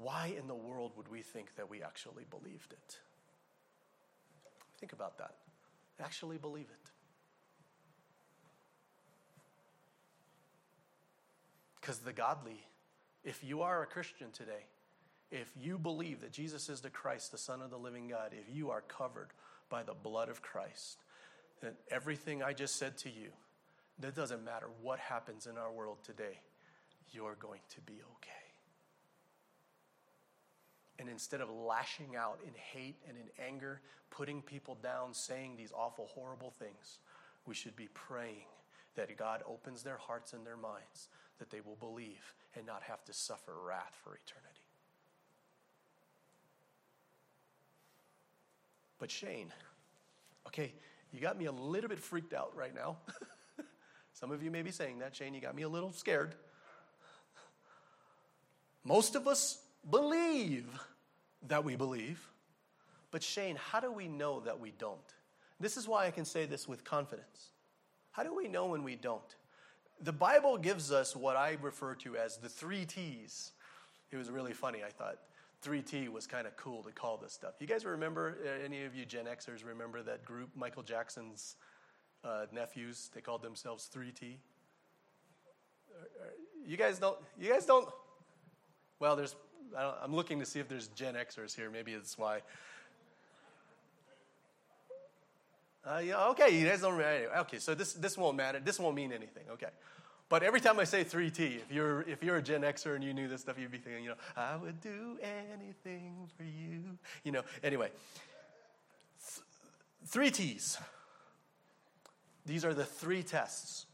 [0.02, 3.00] why in the world would we think that we actually believed it?
[4.80, 5.36] Think about that.
[6.00, 6.93] Actually believe it.
[11.84, 12.66] Because the godly,
[13.26, 14.68] if you are a Christian today,
[15.32, 18.56] if you believe that Jesus is the Christ, the Son of the living God, if
[18.56, 19.32] you are covered
[19.70, 21.04] by the blood of Christ,
[21.62, 23.32] that everything I just said to you,
[24.00, 26.40] that doesn't matter what happens in our world today,
[27.12, 28.32] you're going to be okay.
[31.00, 35.74] And instead of lashing out in hate and in anger, putting people down, saying these
[35.76, 37.00] awful, horrible things,
[37.46, 38.46] we should be praying
[38.96, 41.10] that God opens their hearts and their minds,
[41.44, 44.62] that they will believe and not have to suffer wrath for eternity.
[48.98, 49.52] But Shane,
[50.48, 50.72] okay,
[51.12, 52.96] you got me a little bit freaked out right now.
[54.14, 56.36] Some of you may be saying that, Shane, you got me a little scared.
[58.86, 60.68] Most of us believe
[61.50, 62.26] that we believe.
[63.12, 64.98] But Shane, how do we know that we don't?
[65.60, 67.50] This is why I can say this with confidence.
[68.12, 69.36] How do we know when we don't?
[70.02, 73.52] The Bible gives us what I refer to as the three T's.
[74.12, 75.18] It was really funny, I thought.
[75.64, 77.54] 3T was kind of cool to call this stuff.
[77.60, 81.56] You guys remember, uh, any of you Gen Xers remember that group, Michael Jackson's
[82.24, 83.10] uh, nephews?
[83.14, 84.36] They called themselves 3T.
[86.66, 87.88] You guys don't, you guys don't,
[89.00, 89.36] well, there's,
[89.76, 91.70] I'm looking to see if there's Gen Xers here.
[91.70, 92.42] Maybe it's why.
[95.86, 97.12] Uh, yeah, okay, you guys don't remember.
[97.12, 98.60] Anyway, okay, so this, this won't matter.
[98.60, 99.44] This won't mean anything.
[99.52, 99.68] Okay.
[100.30, 103.14] But every time I say 3T, if you're, if you're a Gen Xer and you
[103.14, 106.98] knew this stuff, you'd be thinking, you know, I would do anything for you.
[107.24, 107.90] You know, anyway.
[109.20, 109.46] Th-
[110.08, 110.78] three T's.
[112.46, 113.86] These are the three tests.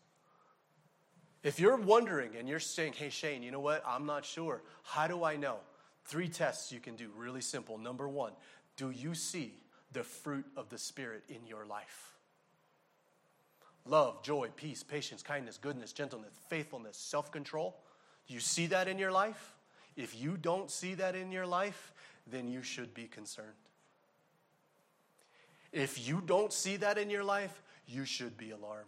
[1.43, 3.83] If you're wondering and you're saying, hey, Shane, you know what?
[3.85, 4.61] I'm not sure.
[4.83, 5.57] How do I know?
[6.05, 7.77] Three tests you can do, really simple.
[7.77, 8.33] Number one,
[8.77, 9.53] do you see
[9.91, 12.13] the fruit of the Spirit in your life?
[13.85, 17.79] Love, joy, peace, patience, kindness, goodness, gentleness, faithfulness, self control.
[18.27, 19.55] Do you see that in your life?
[19.95, 21.91] If you don't see that in your life,
[22.27, 23.47] then you should be concerned.
[25.71, 28.85] If you don't see that in your life, you should be alarmed.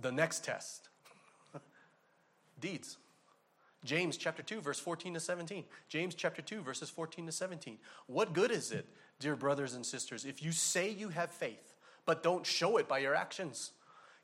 [0.00, 0.88] The next test
[2.60, 2.98] deeds.
[3.84, 5.64] James chapter 2, verse 14 to 17.
[5.88, 7.78] James chapter 2, verses 14 to 17.
[8.06, 8.86] What good is it,
[9.18, 11.74] dear brothers and sisters, if you say you have faith,
[12.06, 13.72] but don't show it by your actions?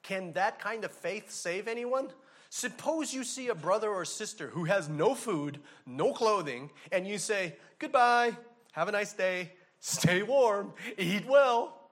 [0.02, 2.10] Can that kind of faith save anyone?
[2.50, 7.18] Suppose you see a brother or sister who has no food, no clothing, and you
[7.18, 8.36] say, Goodbye,
[8.72, 11.90] have a nice day, stay warm, eat well.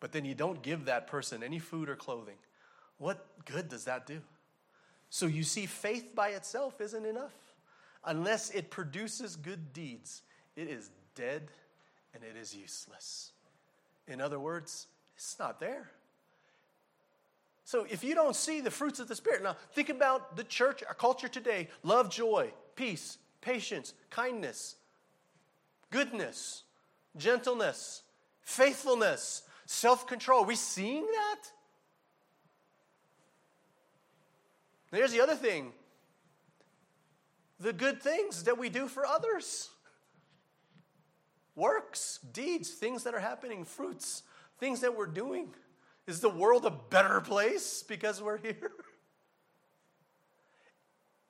[0.00, 2.36] But then you don't give that person any food or clothing.
[2.98, 4.20] What good does that do?
[5.10, 7.34] So you see, faith by itself isn't enough.
[8.04, 10.22] Unless it produces good deeds,
[10.56, 11.48] it is dead
[12.14, 13.32] and it is useless.
[14.06, 15.90] In other words, it's not there.
[17.64, 20.82] So if you don't see the fruits of the Spirit, now think about the church,
[20.88, 24.76] our culture today love, joy, peace, patience, kindness,
[25.90, 26.62] goodness,
[27.16, 28.02] gentleness,
[28.40, 30.44] faithfulness, self control.
[30.44, 31.50] Are we seeing that?
[34.90, 35.72] Here's the other thing
[37.60, 39.70] the good things that we do for others
[41.54, 44.22] works, deeds, things that are happening, fruits,
[44.58, 45.48] things that we're doing.
[46.06, 48.72] Is the world a better place because we're here?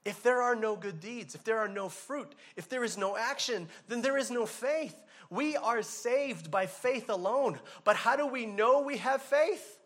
[0.05, 3.15] If there are no good deeds, if there are no fruit, if there is no
[3.15, 4.97] action, then there is no faith.
[5.29, 7.61] We are saved by faith alone.
[7.85, 9.79] But how do we know we have faith?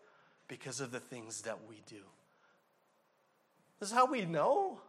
[0.47, 2.03] Because of the things that we do.
[3.83, 4.79] This is how we know.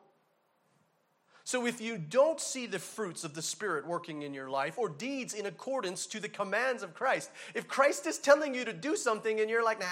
[1.43, 4.89] So, if you don't see the fruits of the Spirit working in your life or
[4.89, 8.95] deeds in accordance to the commands of Christ, if Christ is telling you to do
[8.95, 9.87] something and you're like, nah,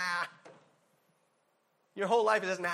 [1.96, 2.70] your whole life is, nah,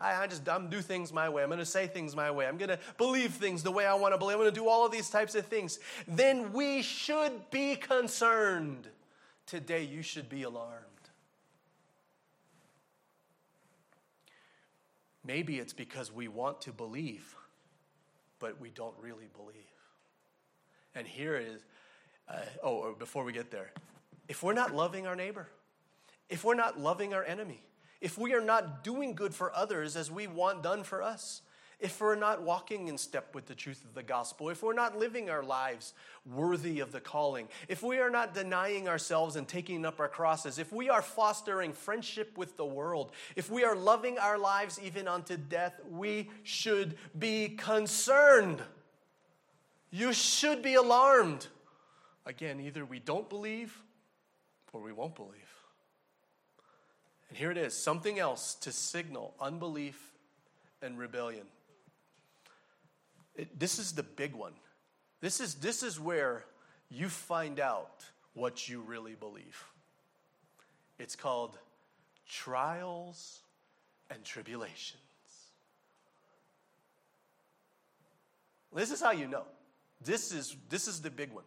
[0.00, 1.42] I, just I'm do things my way.
[1.42, 2.46] I'm going to say things my way.
[2.46, 4.36] I'm going to believe things the way I want to believe.
[4.36, 5.80] I'm going to do all of these types of things.
[6.06, 8.86] Then we should be concerned.
[9.46, 10.89] Today, you should be alarmed.
[15.24, 17.36] Maybe it's because we want to believe,
[18.38, 19.56] but we don't really believe.
[20.94, 21.62] And here is,
[22.28, 23.72] uh, oh, before we get there,
[24.28, 25.48] if we're not loving our neighbor,
[26.28, 27.62] if we're not loving our enemy,
[28.00, 31.42] if we are not doing good for others as we want done for us,
[31.80, 34.98] if we're not walking in step with the truth of the gospel, if we're not
[34.98, 35.94] living our lives
[36.26, 40.58] worthy of the calling, if we are not denying ourselves and taking up our crosses,
[40.58, 45.08] if we are fostering friendship with the world, if we are loving our lives even
[45.08, 48.62] unto death, we should be concerned.
[49.90, 51.46] You should be alarmed.
[52.26, 53.82] Again, either we don't believe
[54.72, 55.34] or we won't believe.
[57.28, 60.12] And here it is something else to signal unbelief
[60.82, 61.46] and rebellion.
[63.36, 64.52] It, this is the big one.
[65.20, 66.44] This is, this is where
[66.88, 68.04] you find out
[68.34, 69.64] what you really believe.
[70.98, 71.58] It's called
[72.28, 73.40] trials
[74.10, 75.00] and tribulations.
[78.74, 79.44] This is how you know.
[80.02, 81.44] This is, this is the big one.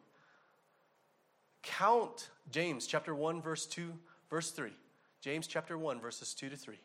[1.61, 3.93] Count James chapter 1, verse 2,
[4.29, 4.71] verse 3.
[5.21, 6.75] James chapter 1, verses 2 to 3.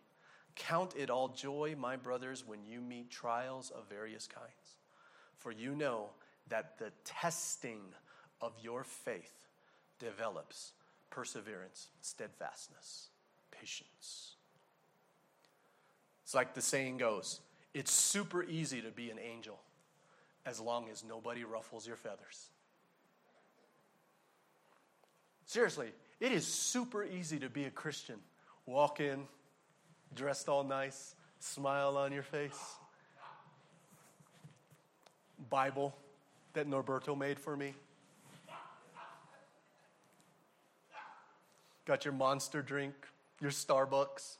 [0.54, 4.77] Count it all joy, my brothers, when you meet trials of various kinds.
[5.38, 6.10] For you know
[6.48, 7.80] that the testing
[8.40, 9.46] of your faith
[9.98, 10.72] develops
[11.10, 13.08] perseverance, steadfastness,
[13.50, 14.34] patience.
[16.22, 17.40] It's like the saying goes
[17.74, 19.58] it's super easy to be an angel
[20.44, 22.48] as long as nobody ruffles your feathers.
[25.46, 25.88] Seriously,
[26.20, 28.16] it is super easy to be a Christian.
[28.66, 29.26] Walk in,
[30.14, 32.58] dressed all nice, smile on your face.
[35.50, 35.94] Bible
[36.54, 37.74] that Norberto made for me.
[41.84, 42.94] Got your monster drink,
[43.40, 44.36] your Starbucks.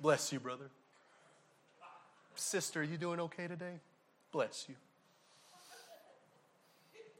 [0.00, 0.70] Bless you, brother.
[2.34, 3.80] Sister, you doing okay today?
[4.32, 4.74] Bless you.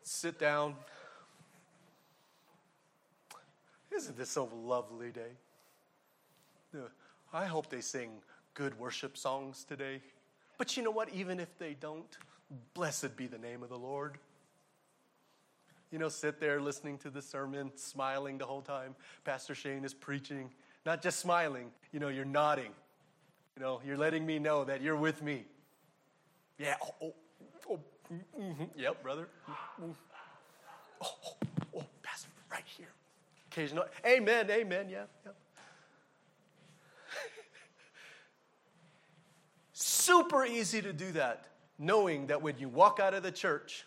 [0.02, 0.74] Sit down.
[3.94, 6.80] Isn't this a lovely day?
[7.32, 8.10] I hope they sing
[8.54, 10.00] good worship songs today.
[10.58, 11.10] But you know what?
[11.10, 12.16] Even if they don't,
[12.74, 14.18] blessed be the name of the Lord.
[15.90, 18.96] You know, sit there listening to the sermon, smiling the whole time.
[19.24, 20.50] Pastor Shane is preaching,
[20.84, 22.72] not just smiling, you know, you're nodding.
[23.56, 25.44] You know, you're letting me know that you're with me.
[26.58, 27.14] Yeah, oh, oh,
[27.70, 27.80] oh
[28.40, 28.64] mm-hmm.
[28.76, 29.28] yep, brother.
[29.48, 29.92] Mm-hmm.
[31.00, 31.36] Oh, oh,
[31.76, 32.88] oh, Pastor, right here.
[33.52, 35.32] Occasional, amen, amen, yeah, yeah.
[40.04, 41.46] Super easy to do that,
[41.78, 43.86] knowing that when you walk out of the church,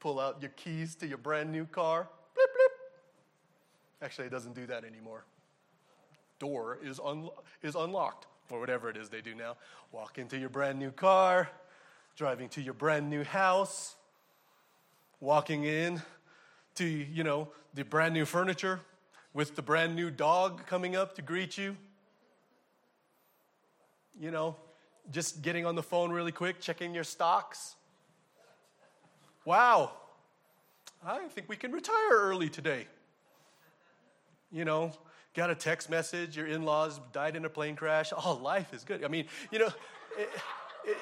[0.00, 2.72] pull out your keys to your brand new car, blip, blip.
[4.02, 5.24] Actually, it doesn't do that anymore.
[6.38, 7.30] Door is, un-
[7.62, 9.56] is unlocked, or whatever it is they do now.
[9.92, 11.48] Walk into your brand new car,
[12.14, 13.96] driving to your brand new house,
[15.20, 16.02] walking in
[16.74, 18.80] to, you know, the brand new furniture
[19.32, 21.78] with the brand new dog coming up to greet you.
[24.20, 24.56] You know,
[25.10, 27.76] just getting on the phone really quick, checking your stocks.
[29.44, 29.92] Wow,
[31.06, 32.86] I think we can retire early today.
[34.50, 34.92] You know,
[35.34, 38.12] got a text message, your in laws died in a plane crash.
[38.16, 39.04] Oh, life is good.
[39.04, 39.70] I mean, you know,
[40.18, 40.30] it,
[40.84, 40.96] it,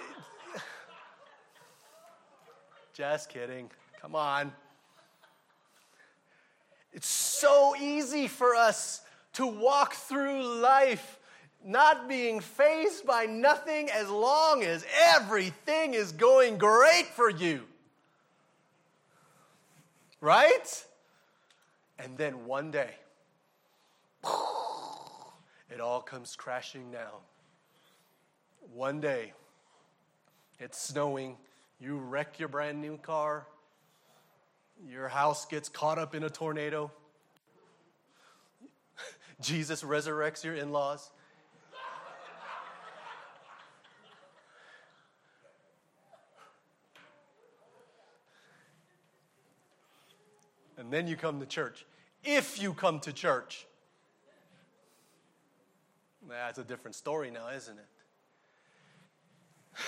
[2.92, 3.70] just kidding.
[4.00, 4.52] Come on.
[6.92, 9.02] It's so easy for us
[9.34, 11.15] to walk through life
[11.66, 17.62] not being faced by nothing as long as everything is going great for you.
[20.20, 20.84] Right?
[21.98, 22.90] And then one day,
[25.70, 27.20] it all comes crashing down.
[28.72, 29.32] One day,
[30.60, 31.36] it's snowing,
[31.80, 33.46] you wreck your brand new car,
[34.88, 36.92] your house gets caught up in a tornado.
[39.40, 41.10] Jesus resurrects your in laws.
[50.86, 51.84] And then you come to church.
[52.22, 53.66] If you come to church,
[56.28, 57.88] that's a different story now, isn't it?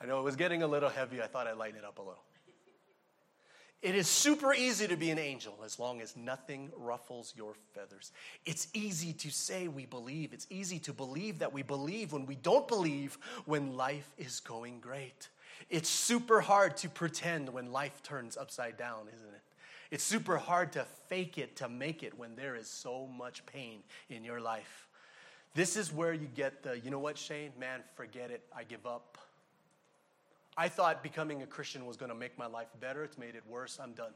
[0.00, 1.20] I know it was getting a little heavy.
[1.20, 2.22] I thought I'd lighten it up a little.
[3.82, 8.12] It is super easy to be an angel as long as nothing ruffles your feathers.
[8.46, 10.32] It's easy to say we believe.
[10.32, 14.80] It's easy to believe that we believe when we don't believe when life is going
[14.80, 15.28] great.
[15.68, 19.42] It's super hard to pretend when life turns upside down, isn't it?
[19.90, 23.80] It's super hard to fake it to make it when there is so much pain
[24.08, 24.88] in your life.
[25.54, 27.50] This is where you get the, you know what, Shane?
[27.58, 28.42] Man, forget it.
[28.56, 29.18] I give up.
[30.56, 33.02] I thought becoming a Christian was going to make my life better.
[33.02, 33.78] It's made it worse.
[33.82, 34.12] I'm done.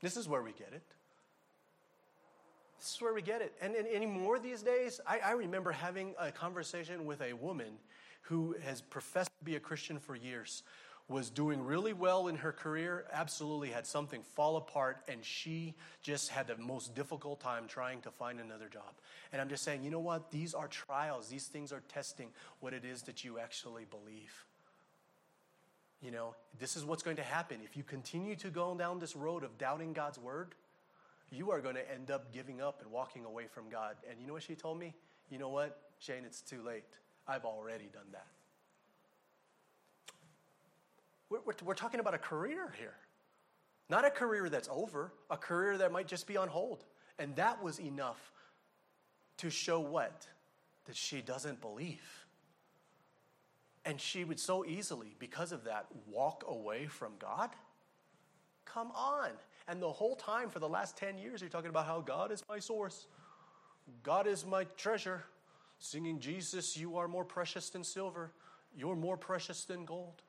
[0.00, 0.82] This is where we get it.
[2.78, 3.52] This is where we get it.
[3.60, 7.72] And, and anymore these days, I, I remember having a conversation with a woman
[8.22, 10.62] who has professed to be a Christian for years,
[11.10, 16.30] was doing really well in her career, absolutely had something fall apart, and she just
[16.30, 18.94] had the most difficult time trying to find another job.
[19.32, 20.30] And I'm just saying, you know what?
[20.30, 22.28] These are trials, these things are testing
[22.60, 24.32] what it is that you actually believe.
[26.00, 27.58] You know, this is what's going to happen.
[27.64, 30.54] If you continue to go down this road of doubting God's word,
[31.32, 33.96] you are going to end up giving up and walking away from God.
[34.08, 34.94] And you know what she told me?
[35.28, 36.84] You know what, Shane, it's too late.
[37.26, 38.26] I've already done that.
[41.30, 42.94] We're, we're, we're talking about a career here,
[43.88, 46.84] not a career that's over, a career that might just be on hold.
[47.18, 48.32] And that was enough
[49.38, 50.26] to show what?
[50.86, 52.02] That she doesn't believe.
[53.84, 57.50] And she would so easily, because of that, walk away from God?
[58.66, 59.30] Come on.
[59.68, 62.42] And the whole time for the last 10 years, you're talking about how God is
[62.48, 63.06] my source,
[64.02, 65.24] God is my treasure.
[65.82, 68.32] Singing, Jesus, you are more precious than silver,
[68.76, 70.20] you're more precious than gold,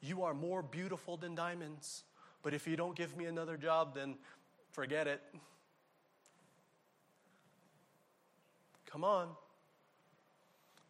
[0.00, 2.04] you are more beautiful than diamonds.
[2.42, 4.16] But if you don't give me another job, then
[4.72, 5.22] forget it.
[8.86, 9.28] Come on.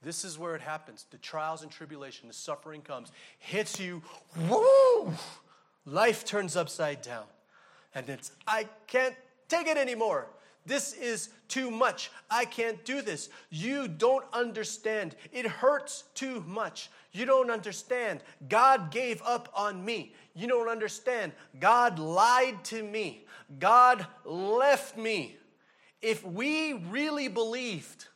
[0.02, 1.06] This is where it happens.
[1.10, 4.02] The trials and tribulation, the suffering comes, hits you,
[4.48, 5.12] woo!
[5.84, 7.24] Life turns upside down.
[7.94, 9.14] And it's, I can't
[9.48, 10.28] take it anymore.
[10.66, 12.10] This is too much.
[12.30, 13.28] I can't do this.
[13.50, 15.14] You don't understand.
[15.32, 16.90] It hurts too much.
[17.12, 18.20] You don't understand.
[18.48, 20.12] God gave up on me.
[20.34, 21.32] You don't understand.
[21.60, 23.24] God lied to me.
[23.58, 25.36] God left me.
[26.02, 28.08] If we really believed,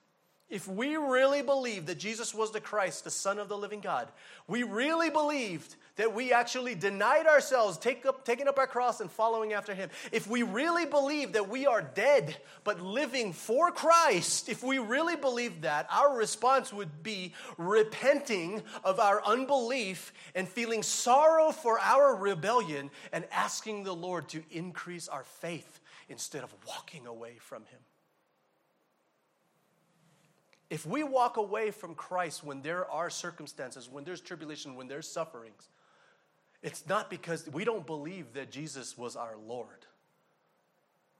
[0.51, 4.09] if we really believed that Jesus was the Christ, the Son of the living God,
[4.49, 9.11] we really believed that we actually denied ourselves, take up, taking up our cross and
[9.11, 14.49] following after Him, if we really believed that we are dead but living for Christ,
[14.49, 20.83] if we really believed that, our response would be repenting of our unbelief and feeling
[20.83, 27.07] sorrow for our rebellion and asking the Lord to increase our faith instead of walking
[27.07, 27.81] away from Him.
[30.71, 35.09] If we walk away from Christ when there are circumstances, when there's tribulation, when there's
[35.09, 35.69] sufferings,
[36.63, 39.87] it's not because we don't believe that Jesus was our Lord.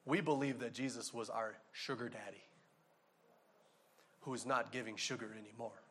[0.05, 2.45] We believe that Jesus was our sugar daddy
[4.21, 5.83] who is not giving sugar anymore.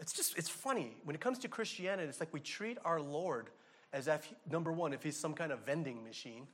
[0.00, 0.96] It's just, it's funny.
[1.04, 3.50] When it comes to Christianity, it's like we treat our Lord
[3.92, 6.46] as if, number one, if he's some kind of vending machine.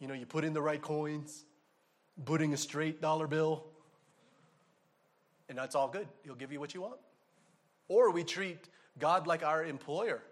[0.00, 1.44] You know, you put in the right coins,
[2.24, 3.64] putting a straight dollar bill,
[5.48, 6.06] and that's all good.
[6.24, 6.96] He'll give you what you want.
[7.88, 10.22] Or we treat God like our employer,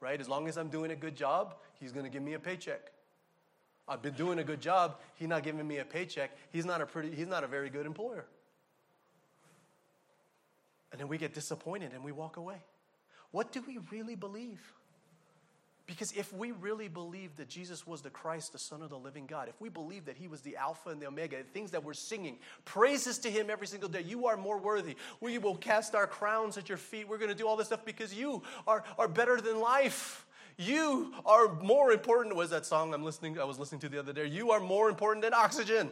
[0.00, 0.20] right?
[0.20, 2.90] As long as I'm doing a good job, He's going to give me a paycheck.
[3.86, 6.30] I've been doing a good job, He's not giving me a paycheck.
[6.50, 8.26] He's not a pretty, He's not a very good employer.
[10.90, 12.56] And then we get disappointed and we walk away.
[13.30, 14.60] What do we really believe?
[15.88, 19.24] Because if we really believe that Jesus was the Christ, the Son of the living
[19.24, 21.82] God, if we believe that He was the Alpha and the Omega, the things that
[21.82, 22.36] we're singing,
[22.66, 24.96] praises to Him every single day, you are more worthy.
[25.22, 27.08] We will cast our crowns at your feet.
[27.08, 30.26] We're going to do all this stuff because you are, are better than life.
[30.58, 32.36] You are more important.
[32.36, 33.40] Was that song I'm listening?
[33.40, 34.26] I was listening to the other day.
[34.26, 35.88] You are more important than oxygen.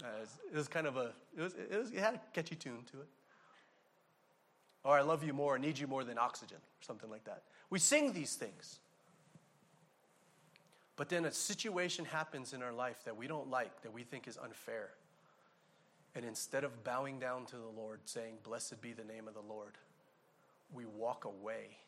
[0.00, 0.06] Uh,
[0.52, 1.10] it, was, kind of a.
[1.36, 1.90] It was, it was.
[1.90, 3.08] It had a catchy tune to it.
[4.84, 5.56] Or I love you more.
[5.56, 7.42] I need you more than oxygen, or something like that.
[7.72, 8.80] We sing these things.
[10.96, 14.28] But then a situation happens in our life that we don't like, that we think
[14.28, 14.90] is unfair.
[16.14, 19.40] And instead of bowing down to the Lord, saying, Blessed be the name of the
[19.40, 19.78] Lord,
[20.74, 21.78] we walk away.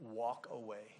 [0.00, 0.94] Walk away.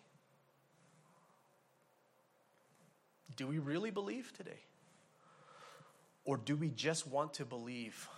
[3.36, 4.64] Do we really believe today?
[6.24, 8.08] Or do we just want to believe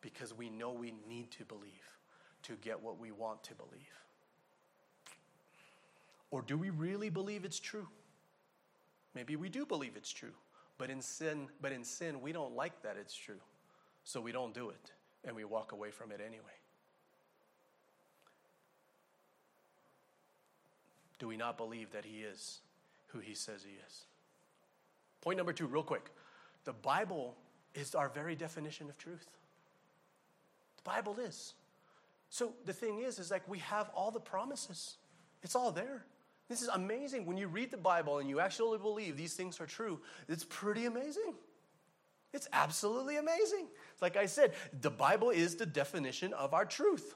[0.00, 1.98] because we know we need to believe
[2.44, 4.00] to get what we want to believe?
[6.30, 7.88] Or do we really believe it's true?
[9.14, 10.34] Maybe we do believe it's true,
[10.78, 13.40] but in sin, but in sin we don't like that it's true.
[14.04, 14.92] So we don't do it
[15.24, 16.44] and we walk away from it anyway.
[21.18, 22.60] Do we not believe that he is
[23.08, 24.04] who he says he is?
[25.20, 26.10] Point number 2 real quick.
[26.64, 27.36] The Bible
[27.74, 29.28] is our very definition of truth.
[30.78, 31.54] The Bible is.
[32.30, 34.96] So the thing is is like we have all the promises.
[35.42, 36.04] It's all there.
[36.50, 37.26] This is amazing.
[37.26, 40.86] When you read the Bible and you actually believe these things are true, it's pretty
[40.86, 41.34] amazing.
[42.32, 43.68] It's absolutely amazing.
[44.00, 47.14] Like I said, the Bible is the definition of our truth.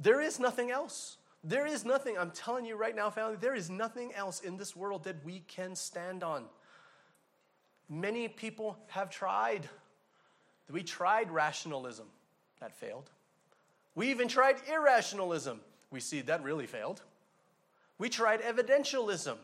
[0.00, 1.16] There is nothing else.
[1.42, 4.76] There is nothing, I'm telling you right now, family, there is nothing else in this
[4.76, 6.44] world that we can stand on.
[7.88, 9.68] Many people have tried.
[10.70, 12.06] We tried rationalism,
[12.60, 13.10] that failed.
[13.96, 15.60] We even tried irrationalism.
[15.90, 17.02] We see that really failed.
[17.98, 19.36] We tried evidentialism,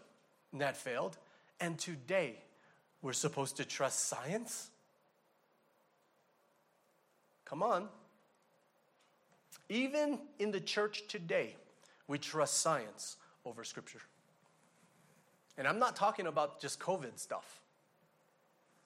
[0.52, 1.16] and that failed.
[1.60, 2.36] And today,
[3.00, 4.70] we're supposed to trust science?
[7.44, 7.88] Come on.
[9.68, 11.56] Even in the church today,
[12.06, 14.00] we trust science over Scripture.
[15.56, 17.60] And I'm not talking about just COVID stuff.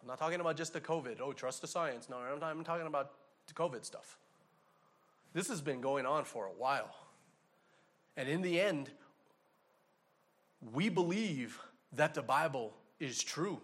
[0.01, 2.09] I'm not talking about just the COVID, oh, trust the science.
[2.09, 3.13] No, I'm talking about
[3.47, 4.19] the COVID stuff.
[5.33, 6.95] This has been going on for a while.
[8.17, 8.91] And in the end,
[10.73, 11.59] we believe
[11.93, 13.61] that the Bible is true.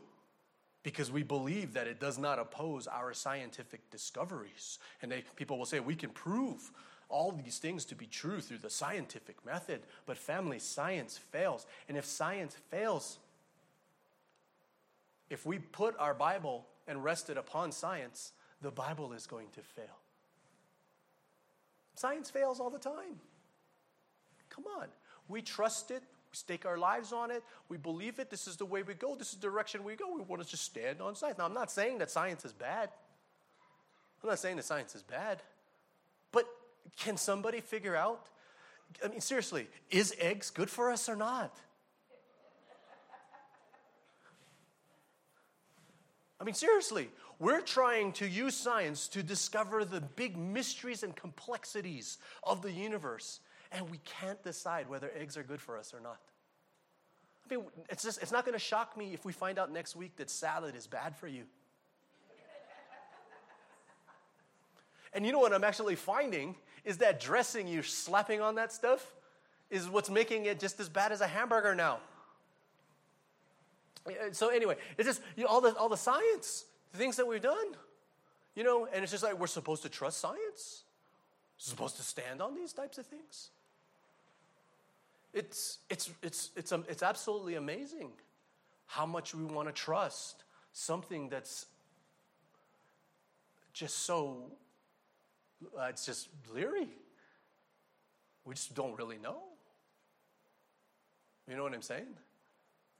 [0.82, 4.78] because we believe that it does not oppose our scientific discoveries.
[5.00, 6.72] And they, people will say, we can prove
[7.08, 9.82] all these things to be true through the scientific method.
[10.06, 11.66] But, family, science fails.
[11.88, 13.18] And if science fails,
[15.30, 19.60] if we put our Bible and rest it upon science, the Bible is going to
[19.60, 19.98] fail.
[21.94, 23.20] Science fails all the time.
[24.48, 24.88] Come on.
[25.28, 26.02] We trust it.
[26.32, 27.44] We stake our lives on it.
[27.68, 28.30] We believe it.
[28.30, 29.14] This is the way we go.
[29.14, 30.14] This is the direction we go.
[30.14, 31.36] We want to just stand on science.
[31.36, 32.88] Now, I'm not saying that science is bad.
[34.22, 35.42] I'm not saying that science is bad.
[36.30, 36.46] But
[36.96, 38.28] can somebody figure out?
[39.04, 41.54] I mean, seriously, is eggs good for us or not?
[46.40, 47.08] I mean, seriously,
[47.38, 53.40] we're trying to use science to discover the big mysteries and complexities of the universe,
[53.72, 56.18] and we can't decide whether eggs are good for us or not.
[57.44, 59.96] I mean, it's, just, it's not going to shock me if we find out next
[59.96, 61.44] week that salad is bad for you.
[65.12, 66.54] and you know what I'm actually finding
[66.84, 69.14] is that dressing you're slapping on that stuff
[69.70, 71.98] is what's making it just as bad as a hamburger now.
[74.32, 77.42] So anyway, it's just you know, all the all the science the things that we've
[77.42, 77.74] done.
[78.54, 80.84] You know, and it's just like we're supposed to trust science.
[81.56, 83.50] Supposed to stand on these types of things.
[85.32, 88.10] It's, it's, it's, it's, um, it's absolutely amazing
[88.86, 91.66] how much we want to trust something that's
[93.72, 94.52] just so,
[95.78, 96.88] uh, it's just leery.
[98.44, 99.38] We just don't really know.
[101.48, 102.06] You know what I'm saying?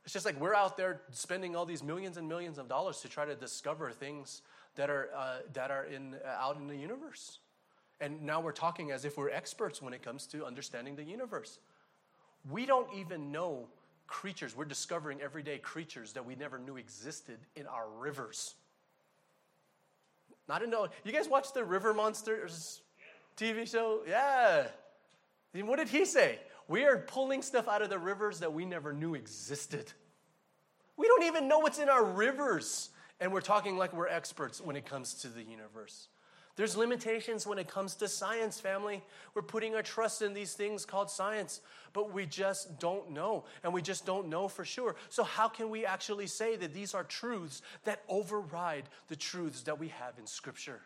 [0.04, 3.08] It's just like we're out there spending all these millions and millions of dollars to
[3.08, 4.42] try to discover things
[4.74, 7.38] that are, uh, that are in, uh, out in the universe.
[8.00, 11.58] And now we're talking as if we're experts when it comes to understanding the universe.
[12.50, 13.68] We don't even know
[14.06, 14.56] creatures.
[14.56, 18.54] We're discovering everyday creatures that we never knew existed in our rivers.
[20.48, 20.88] Not know.
[21.04, 22.82] You guys watch the River Monsters
[23.36, 24.02] TV show?
[24.06, 24.66] Yeah.
[25.54, 26.40] what did he say?
[26.68, 29.92] We are pulling stuff out of the rivers that we never knew existed.
[30.96, 32.90] We don't even know what's in our rivers.
[33.20, 36.08] And we're talking like we're experts when it comes to the universe.
[36.54, 39.02] There's limitations when it comes to science, family.
[39.34, 41.62] We're putting our trust in these things called science,
[41.94, 44.96] but we just don't know, and we just don't know for sure.
[45.08, 49.78] So, how can we actually say that these are truths that override the truths that
[49.78, 50.80] we have in Scripture?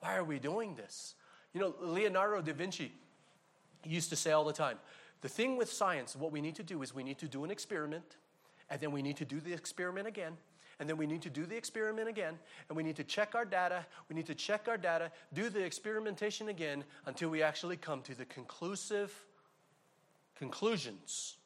[0.00, 1.14] Why are we doing this?
[1.52, 2.92] You know, Leonardo da Vinci,
[3.84, 4.78] used to say all the time
[5.20, 7.50] the thing with science, what we need to do is we need to do an
[7.50, 8.16] experiment,
[8.70, 10.36] and then we need to do the experiment again,
[10.78, 13.44] and then we need to do the experiment again, and we need to check our
[13.44, 18.02] data, we need to check our data, do the experimentation again until we actually come
[18.02, 19.12] to the conclusive
[20.36, 21.36] conclusions.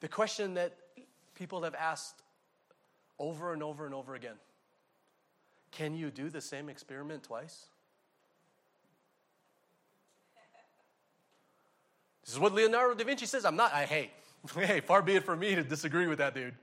[0.00, 0.76] The question that
[1.34, 2.22] people have asked
[3.18, 4.36] over and over and over again
[5.72, 7.66] can you do the same experiment twice?
[12.24, 13.44] This is what Leonardo da Vinci says.
[13.44, 14.10] I'm not, I, hey,
[14.54, 16.54] hey, far be it from me to disagree with that dude.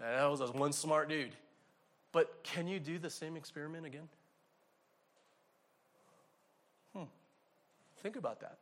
[0.00, 1.32] That was one smart dude.
[2.12, 4.08] But can you do the same experiment again?
[6.94, 7.04] Hmm.
[8.02, 8.58] Think about that.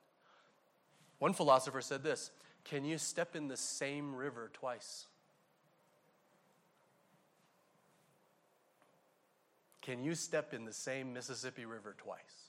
[1.19, 2.31] One philosopher said this
[2.65, 5.07] Can you step in the same river twice?
[9.83, 12.45] Can you step in the same Mississippi River twice?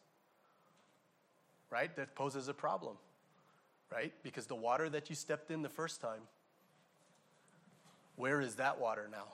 [1.76, 1.96] right?
[1.96, 2.96] That poses a problem,
[3.92, 4.14] right?
[4.24, 6.22] Because the water that you stepped in the first time,
[8.16, 9.26] where is that water now?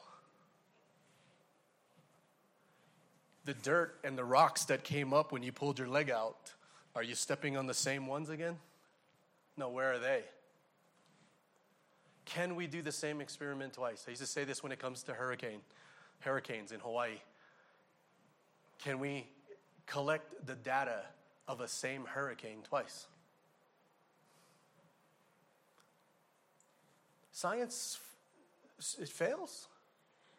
[3.45, 6.53] The dirt and the rocks that came up when you pulled your leg out,
[6.95, 8.57] are you stepping on the same ones again?
[9.57, 10.23] No, where are they?
[12.25, 14.05] Can we do the same experiment twice?
[14.07, 15.59] I used to say this when it comes to hurricane,
[16.19, 17.17] hurricanes in Hawaii.
[18.83, 19.25] Can we
[19.85, 21.01] collect the data
[21.47, 23.07] of a same hurricane twice.
[27.41, 27.97] Science,
[28.99, 29.67] it fails.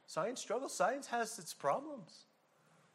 [0.07, 0.73] Science struggles.
[0.73, 2.27] Science has its problems.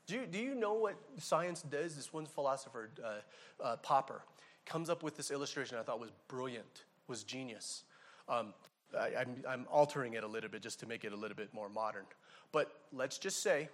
[0.05, 1.97] Do you, do you know what science does?
[1.97, 3.15] This one philosopher, uh,
[3.61, 4.21] uh, Popper,
[4.65, 7.83] comes up with this illustration I thought was brilliant, was genius.
[8.29, 8.53] Um,
[8.97, 11.53] I, I'm, I'm altering it a little bit just to make it a little bit
[11.53, 12.05] more modern.
[12.53, 13.67] But let's just say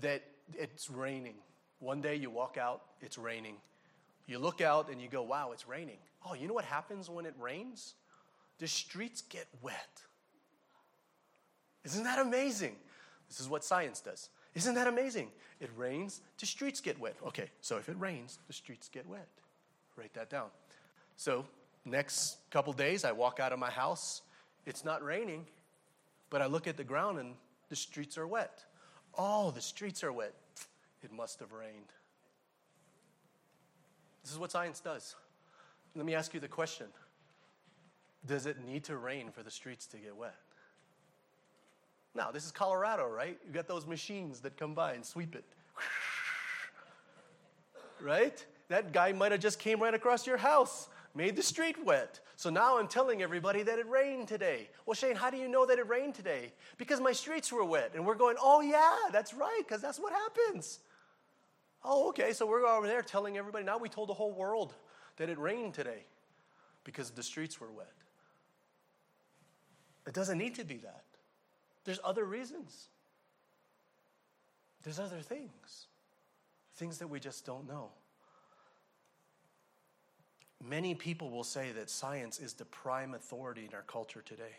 [0.00, 1.36] that it's raining.
[1.78, 3.54] One day you walk out, it's raining.
[4.26, 5.98] You look out and you go, wow, it's raining.
[6.26, 7.94] Oh, you know what happens when it rains?
[8.60, 10.02] The streets get wet.
[11.84, 12.76] Isn't that amazing?
[13.26, 14.28] This is what science does.
[14.54, 15.28] Isn't that amazing?
[15.60, 17.16] It rains, the streets get wet.
[17.26, 19.28] Okay, so if it rains, the streets get wet.
[19.96, 20.48] Write that down.
[21.16, 21.46] So,
[21.86, 24.22] next couple days, I walk out of my house
[24.66, 25.46] It's not raining,
[26.28, 27.34] but I look at the ground and
[27.70, 28.62] the streets are wet.
[29.16, 30.34] Oh, the streets are wet.
[31.02, 31.92] It must have rained.
[34.22, 35.16] This is what science does.
[35.94, 36.88] Let me ask you the question
[38.26, 40.36] Does it need to rain for the streets to get wet?
[42.14, 43.38] Now, this is Colorado, right?
[43.46, 45.44] You got those machines that come by and sweep it.
[48.00, 48.44] right?
[48.68, 52.20] That guy might have just came right across your house, made the street wet.
[52.36, 54.68] So now I'm telling everybody that it rained today.
[54.86, 56.52] Well, Shane, how do you know that it rained today?
[56.78, 57.92] Because my streets were wet.
[57.94, 60.80] And we're going, oh, yeah, that's right, because that's what happens.
[61.84, 63.64] Oh, okay, so we're over there telling everybody.
[63.64, 64.74] Now we told the whole world
[65.16, 66.04] that it rained today
[66.84, 67.92] because the streets were wet.
[70.06, 71.04] It doesn't need to be that.
[71.84, 72.88] There's other reasons.
[74.82, 75.86] There's other things,
[76.76, 77.90] things that we just don't know.
[80.62, 84.56] Many people will say that science is the prime authority in our culture today.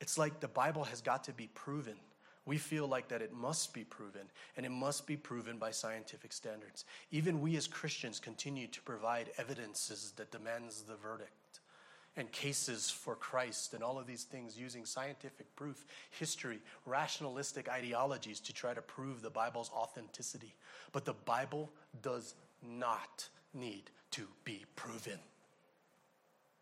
[0.00, 1.96] It's like the Bible has got to be proven.
[2.44, 4.22] We feel like that it must be proven,
[4.56, 6.84] and it must be proven by scientific standards.
[7.12, 11.41] Even we as Christians continue to provide evidences that demands the verdict
[12.16, 18.40] and cases for Christ and all of these things using scientific proof, history, rationalistic ideologies
[18.40, 20.54] to try to prove the Bible's authenticity.
[20.92, 21.70] But the Bible
[22.02, 25.18] does not need to be proven.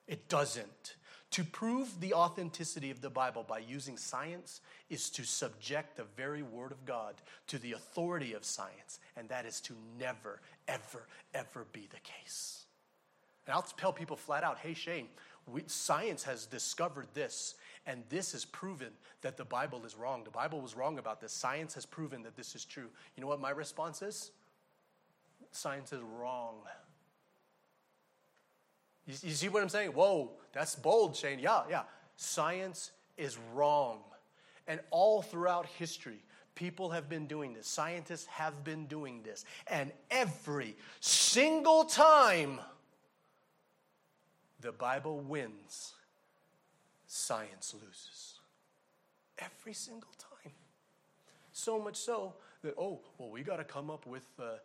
[0.06, 0.96] It doesn't.
[1.32, 6.42] To prove the authenticity of the Bible by using science is to subject the very
[6.42, 7.14] Word of God
[7.46, 12.64] to the authority of science, and that is to never, ever, ever be the case.
[13.46, 15.06] And I'll tell people flat out hey, Shane,
[15.46, 17.54] we, science has discovered this,
[17.86, 18.90] and this has proven
[19.22, 20.24] that the Bible is wrong.
[20.24, 21.32] The Bible was wrong about this.
[21.32, 22.88] Science has proven that this is true.
[23.16, 24.30] You know what my response is?
[25.50, 26.56] Science is wrong.
[29.06, 29.90] You, you see what I'm saying?
[29.90, 31.38] Whoa, that's bold, Shane.
[31.38, 31.82] Yeah, yeah.
[32.16, 33.98] Science is wrong.
[34.66, 36.22] And all throughout history,
[36.54, 37.66] people have been doing this.
[37.66, 39.44] Scientists have been doing this.
[39.66, 42.60] And every single time,
[44.60, 45.94] the Bible wins,
[47.06, 48.34] science loses.
[49.38, 50.52] Every single time.
[51.52, 54.58] So much so that, oh, well, we got to come up with, uh,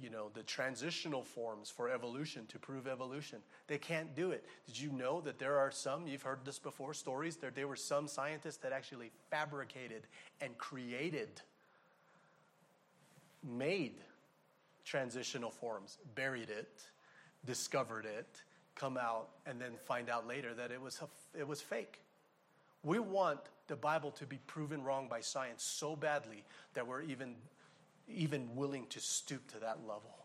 [0.00, 3.40] you know, the transitional forms for evolution to prove evolution.
[3.66, 4.44] They can't do it.
[4.66, 7.76] Did you know that there are some, you've heard this before, stories, there, there were
[7.76, 10.02] some scientists that actually fabricated
[10.40, 11.40] and created,
[13.42, 13.94] made
[14.84, 16.82] transitional forms, buried it,
[17.46, 18.42] discovered it,
[18.74, 22.00] come out and then find out later that it was, a, it was fake.
[22.82, 26.44] We want the Bible to be proven wrong by science so badly
[26.74, 27.34] that we're even,
[28.08, 30.16] even willing to stoop to that level.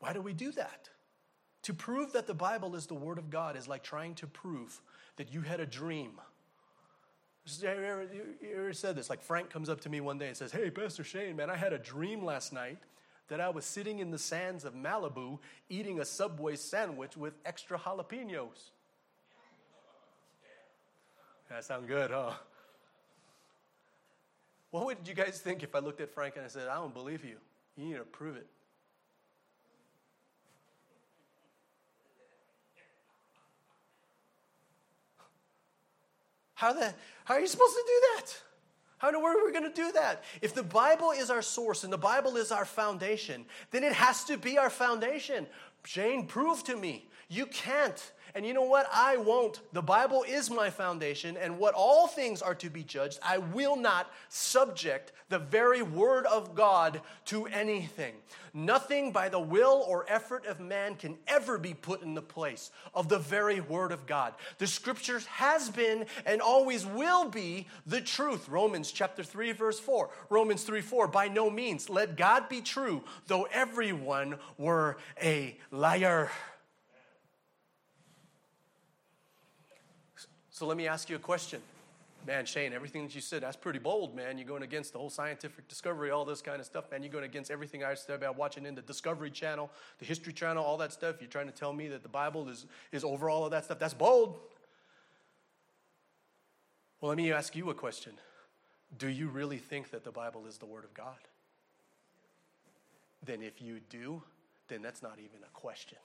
[0.00, 0.90] Why do we do that?
[1.62, 4.82] To prove that the Bible is the Word of God is like trying to prove
[5.16, 6.20] that you had a dream
[7.46, 8.08] you ever,
[8.40, 9.10] you ever said this?
[9.10, 11.56] Like Frank comes up to me one day and says, Hey, Pastor Shane, man, I
[11.56, 12.78] had a dream last night
[13.28, 15.38] that I was sitting in the sands of Malibu
[15.68, 18.70] eating a Subway sandwich with extra jalapenos.
[21.50, 22.32] That sounds good, huh?
[24.70, 26.92] What would you guys think if I looked at Frank and I said, I don't
[26.92, 27.36] believe you?
[27.76, 28.46] You need to prove it.
[36.64, 36.94] How, the,
[37.26, 38.36] how are you supposed to do that?
[38.96, 40.24] How in the world are we going to do that?
[40.40, 44.24] If the Bible is our source and the Bible is our foundation, then it has
[44.24, 45.46] to be our foundation.
[45.84, 47.06] Shane prove to me.
[47.28, 48.12] You can't.
[48.36, 48.88] And you know what?
[48.92, 49.60] I won't.
[49.72, 53.76] The Bible is my foundation, and what all things are to be judged, I will
[53.76, 58.14] not subject the very word of God to anything.
[58.52, 62.72] Nothing by the will or effort of man can ever be put in the place
[62.92, 64.34] of the very word of God.
[64.58, 68.48] The scriptures has been and always will be the truth.
[68.48, 70.10] Romans chapter 3 verse 4.
[70.28, 71.08] Romans 3 4.
[71.08, 76.30] By no means let God be true, though everyone were a liar.
[80.54, 81.60] So let me ask you a question.
[82.28, 84.38] Man, Shane, everything that you said, that's pretty bold, man.
[84.38, 87.02] You're going against the whole scientific discovery, all this kind of stuff, man.
[87.02, 90.62] You're going against everything I said about watching in the Discovery Channel, the History Channel,
[90.62, 91.16] all that stuff.
[91.18, 93.80] You're trying to tell me that the Bible is, is over all of that stuff.
[93.80, 94.38] That's bold.
[97.00, 98.12] Well, let me ask you a question.
[98.96, 101.18] Do you really think that the Bible is the Word of God?
[103.24, 104.22] Then if you do,
[104.68, 105.98] then that's not even a question.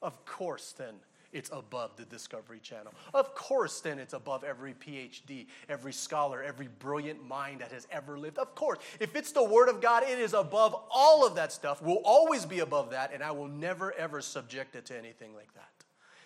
[0.00, 0.94] Of course, then
[1.32, 2.92] it's above the Discovery Channel.
[3.14, 8.18] Of course, then it's above every PhD, every scholar, every brilliant mind that has ever
[8.18, 8.38] lived.
[8.38, 11.82] Of course, if it's the Word of God, it is above all of that stuff,
[11.82, 15.52] will always be above that, and I will never, ever subject it to anything like
[15.54, 15.81] that.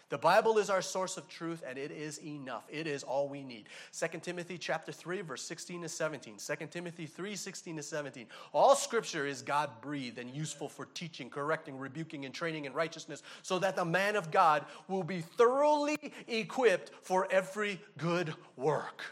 [0.08, 2.62] The Bible is our source of truth and it is enough.
[2.68, 3.68] It is all we need.
[3.98, 6.36] 2 Timothy chapter 3 verse 16 to 17.
[6.36, 8.26] 2 Timothy 3 16 to 17.
[8.52, 13.24] All scripture is God breathed and useful for teaching, correcting, rebuking and training in righteousness
[13.42, 15.98] so that the man of God will be thoroughly
[16.28, 19.02] equipped for every good work.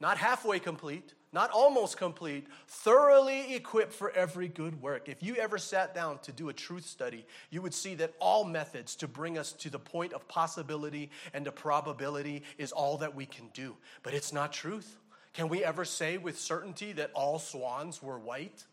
[0.00, 5.08] Not halfway complete, not almost complete, thoroughly equipped for every good work.
[5.08, 8.44] If you ever sat down to do a truth study, you would see that all
[8.44, 13.14] methods to bring us to the point of possibility and to probability is all that
[13.14, 13.76] we can do.
[14.02, 14.98] But it's not truth.
[15.32, 18.64] Can we ever say with certainty that all swans were white?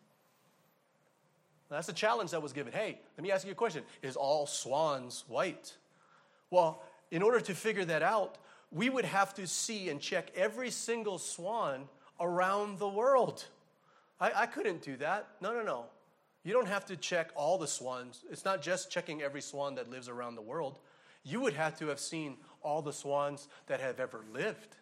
[1.70, 2.74] That's a challenge that was given.
[2.74, 5.76] Hey, let me ask you a question Is all swans white?
[6.50, 6.82] Well,
[7.12, 8.38] in order to figure that out,
[8.72, 11.88] we would have to see and check every single swan
[12.20, 13.46] around the world.
[14.20, 15.28] I, I couldn't do that.
[15.42, 15.86] No, no, no.
[16.44, 18.24] You don't have to check all the swans.
[18.32, 20.80] It's not just checking every swan that lives around the world.
[21.24, 24.78] You would have to have seen all the swans that have ever lived.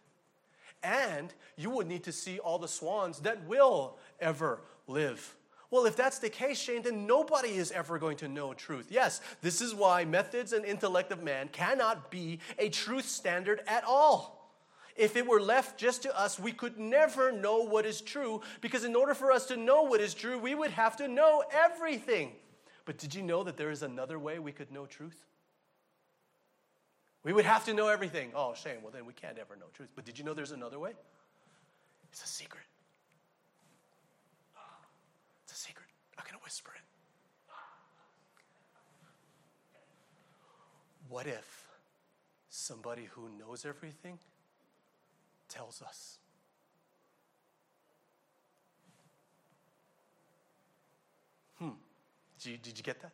[0.84, 5.36] And you would need to see all the swans that will ever live.
[5.72, 8.88] Well, if that's the case, Shane, then nobody is ever going to know truth.
[8.92, 13.84] Yes, this is why methods and intellect of man cannot be a truth standard at
[13.84, 14.35] all.
[14.96, 18.86] If it were left just to us, we could never know what is true because,
[18.86, 22.32] in order for us to know what is true, we would have to know everything.
[22.86, 25.26] But did you know that there is another way we could know truth?
[27.24, 28.32] We would have to know everything.
[28.36, 28.78] Oh, Shane.
[28.84, 29.90] Well, then we can't ever know truth.
[29.96, 30.92] But did you know there's another way?
[32.12, 32.64] It's a secret.
[35.44, 35.88] It's a secret.
[36.18, 36.82] I'm going to whisper it.
[41.10, 41.68] What if
[42.50, 44.20] somebody who knows everything
[45.50, 46.18] tells us.
[51.60, 51.70] Hmm.
[52.42, 53.12] Did you, did you get that?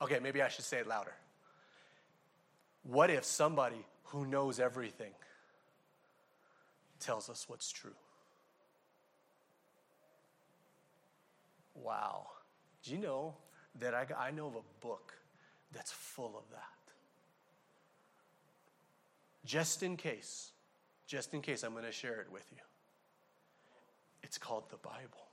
[0.00, 1.14] Okay, maybe I should say it louder.
[2.82, 5.12] What if somebody who knows everything
[7.00, 7.94] tells us what's true?
[11.74, 12.28] Wow.
[12.82, 13.34] Do you know
[13.80, 15.12] that I, I know of a book
[15.72, 16.62] that's full of that?
[19.44, 20.50] Just in case
[21.06, 22.62] just in case I'm going to share it with you.
[24.22, 25.28] It's called the Bible.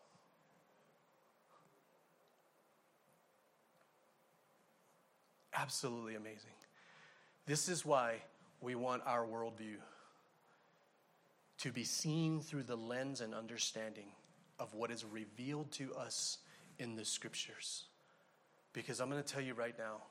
[5.55, 6.51] Absolutely amazing.
[7.45, 8.15] This is why
[8.61, 9.78] we want our worldview
[11.59, 14.07] to be seen through the lens and understanding
[14.59, 16.39] of what is revealed to us
[16.80, 17.86] in the scriptures.
[18.74, 20.01] Because I'm going to tell you right now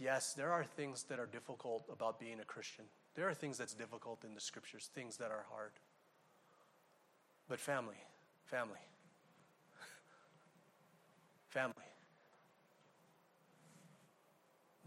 [0.00, 2.86] yes, there are things that are difficult about being a Christian.
[3.20, 5.72] There are things that's difficult in the scriptures, things that are hard.
[7.50, 8.02] But family,
[8.46, 8.80] family,
[11.50, 11.74] family.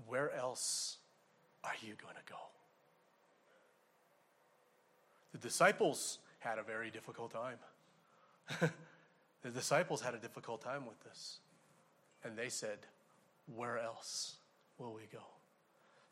[0.08, 0.98] Where else
[1.64, 2.40] are you going to go?
[5.34, 7.60] The disciples had a very difficult time.
[9.44, 11.38] the disciples had a difficult time with this.
[12.24, 12.80] And they said,
[13.56, 14.38] Where else
[14.80, 15.22] will we go?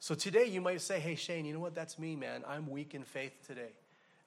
[0.01, 1.75] So today you might say, hey, Shane, you know what?
[1.75, 2.43] That's me, man.
[2.47, 3.69] I'm weak in faith today.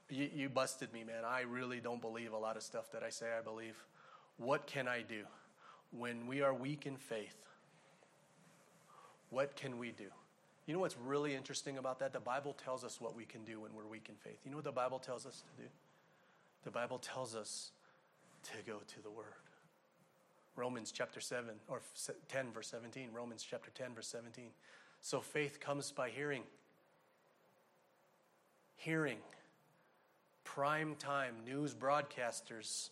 [0.09, 1.25] You, you busted me, man.
[1.27, 3.75] I really don't believe a lot of stuff that I say I believe.
[4.37, 5.25] What can I do?
[5.91, 7.35] When we are weak in faith,
[9.31, 10.05] what can we do?
[10.67, 12.13] You know what's really interesting about that?
[12.13, 14.39] The Bible tells us what we can do when we're weak in faith.
[14.45, 15.69] You know what the Bible tells us to do?
[16.63, 17.73] The Bible tells us
[18.45, 19.35] to go to the Word.
[20.55, 21.83] Romans chapter 7, or
[22.29, 23.09] 10, verse 17.
[23.13, 24.51] Romans chapter 10, verse 17.
[25.05, 26.45] So faith comes by hearing.
[28.77, 29.19] Hearing.
[30.45, 32.89] Prime time news broadcasters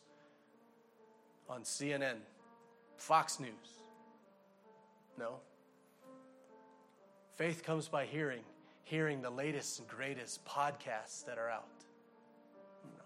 [1.49, 2.17] on CNN,
[2.99, 3.49] Fox News.
[5.19, 5.37] No.
[7.35, 8.43] Faith comes by hearing,
[8.85, 11.65] hearing the latest and greatest podcasts that are out.
[12.85, 13.05] No.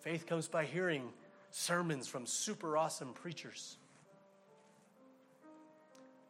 [0.00, 1.10] Faith comes by hearing
[1.50, 3.76] sermons from super awesome preachers.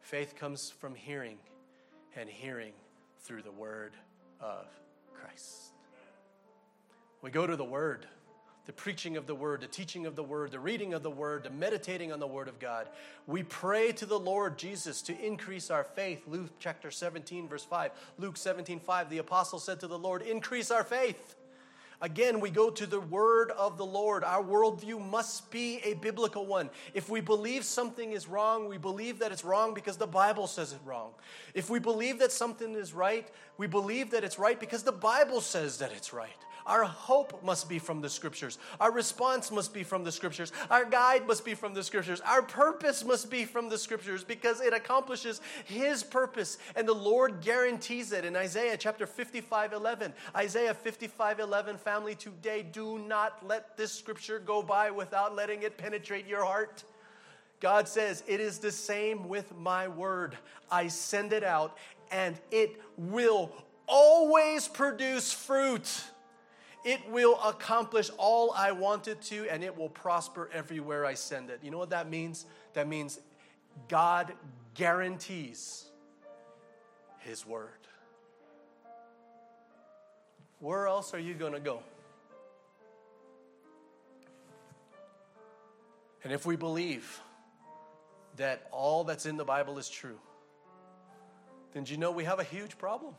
[0.01, 1.37] Faith comes from hearing
[2.15, 2.73] and hearing
[3.23, 3.93] through the word
[4.39, 4.65] of
[5.13, 5.71] Christ.
[7.21, 8.05] We go to the word,
[8.65, 11.43] the preaching of the word, the teaching of the word, the reading of the word,
[11.43, 12.89] the meditating on the word of God.
[13.27, 16.23] We pray to the Lord Jesus to increase our faith.
[16.27, 17.91] Luke chapter 17, verse 5.
[18.17, 21.35] Luke 17, 5, the apostle said to the Lord, Increase our faith.
[22.03, 24.25] Again, we go to the word of the Lord.
[24.25, 26.69] Our worldview must be a biblical one.
[26.93, 30.73] If we believe something is wrong, we believe that it's wrong because the Bible says
[30.73, 31.11] it wrong.
[31.53, 33.25] If we believe that something is right,
[33.57, 36.29] we believe that it's right because the Bible says that it's right.
[36.65, 38.57] Our hope must be from the scriptures.
[38.79, 40.51] Our response must be from the scriptures.
[40.69, 42.21] Our guide must be from the scriptures.
[42.21, 46.57] Our purpose must be from the scriptures because it accomplishes his purpose.
[46.75, 50.13] And the Lord guarantees it in Isaiah chapter 55 11.
[50.35, 55.77] Isaiah 55 11, family, today do not let this scripture go by without letting it
[55.77, 56.83] penetrate your heart.
[57.59, 60.37] God says, It is the same with my word.
[60.69, 61.77] I send it out
[62.11, 63.51] and it will
[63.87, 66.03] always produce fruit.
[66.83, 71.49] It will accomplish all I want it to, and it will prosper everywhere I send
[71.49, 71.59] it.
[71.63, 72.45] You know what that means?
[72.73, 73.19] That means
[73.87, 74.33] God
[74.73, 75.85] guarantees
[77.19, 77.69] His word.
[80.59, 81.81] Where else are you going to go?
[86.23, 87.21] And if we believe
[88.37, 90.19] that all that's in the Bible is true,
[91.73, 93.13] then you know we have a huge problem.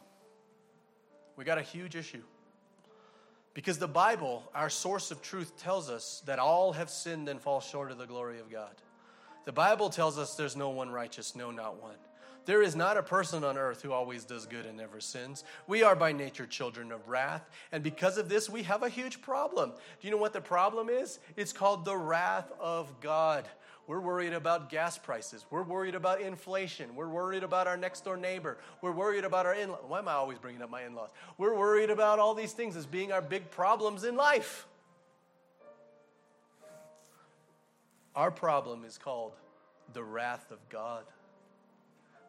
[1.36, 2.22] We got a huge issue.
[3.54, 7.60] Because the Bible, our source of truth, tells us that all have sinned and fall
[7.60, 8.74] short of the glory of God.
[9.44, 11.96] The Bible tells us there's no one righteous, no, not one.
[12.46, 15.44] There is not a person on earth who always does good and never sins.
[15.66, 19.22] We are by nature children of wrath, and because of this, we have a huge
[19.22, 19.70] problem.
[19.70, 21.20] Do you know what the problem is?
[21.36, 23.46] It's called the wrath of God.
[23.86, 25.44] We're worried about gas prices.
[25.50, 26.96] We're worried about inflation.
[26.96, 28.56] We're worried about our next door neighbor.
[28.80, 29.82] We're worried about our in laws.
[29.86, 31.10] Why am I always bringing up my in laws?
[31.36, 34.66] We're worried about all these things as being our big problems in life.
[38.16, 39.32] Our problem is called
[39.92, 41.04] the wrath of God.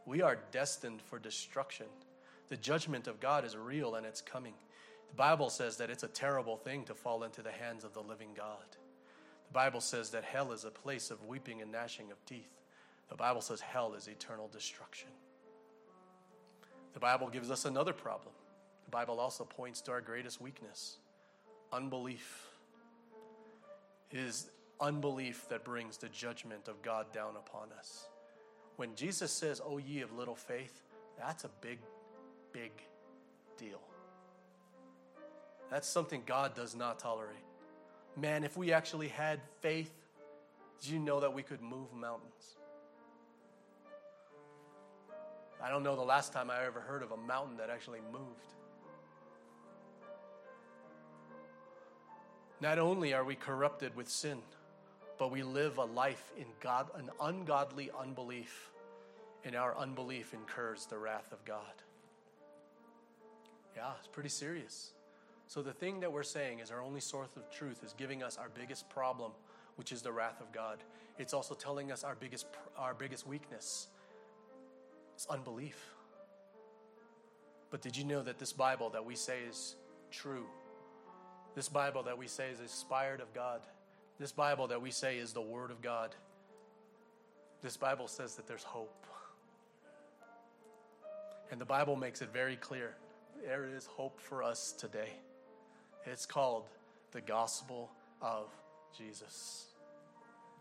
[0.06, 1.88] We are destined for destruction.
[2.50, 4.54] The judgment of God is real and it's coming.
[5.10, 8.02] The Bible says that it's a terrible thing to fall into the hands of the
[8.02, 8.66] living God.
[9.48, 12.62] The Bible says that hell is a place of weeping and gnashing of teeth.
[13.10, 15.10] The Bible says hell is eternal destruction.
[16.94, 18.34] The Bible gives us another problem.
[18.86, 20.98] The Bible also points to our greatest weakness
[21.74, 22.48] unbelief.
[24.12, 28.08] It is unbelief that brings the judgment of God down upon us.
[28.78, 30.82] When Jesus says, O ye of little faith,
[31.18, 31.80] that's a big,
[32.52, 32.72] big
[33.58, 33.82] deal.
[35.70, 37.45] That's something God does not tolerate.
[38.18, 39.92] Man, if we actually had faith,
[40.82, 42.56] did you know that we could move mountains?
[45.62, 48.54] I don't know the last time I ever heard of a mountain that actually moved.
[52.62, 54.40] Not only are we corrupted with sin,
[55.18, 58.72] but we live a life in God, an ungodly unbelief,
[59.44, 61.62] and our unbelief incurs the wrath of God.
[63.76, 64.92] Yeah, it's pretty serious.
[65.48, 68.38] So the thing that we're saying is our only source of truth is giving us
[68.38, 69.32] our biggest problem,
[69.76, 70.80] which is the wrath of God.
[71.18, 73.88] It's also telling us our biggest our biggest weakness.
[75.16, 75.78] It's unbelief.
[77.70, 79.76] But did you know that this Bible that we say is
[80.12, 80.46] true,
[81.56, 83.62] this Bible that we say is inspired of God,
[84.20, 86.16] this Bible that we say is the Word of God,
[87.62, 89.06] this Bible says that there's hope.
[91.52, 92.96] And the Bible makes it very clear
[93.44, 95.10] there is hope for us today.
[96.06, 96.70] It's called
[97.12, 97.92] the gospel
[98.22, 98.48] of
[98.96, 99.68] Jesus.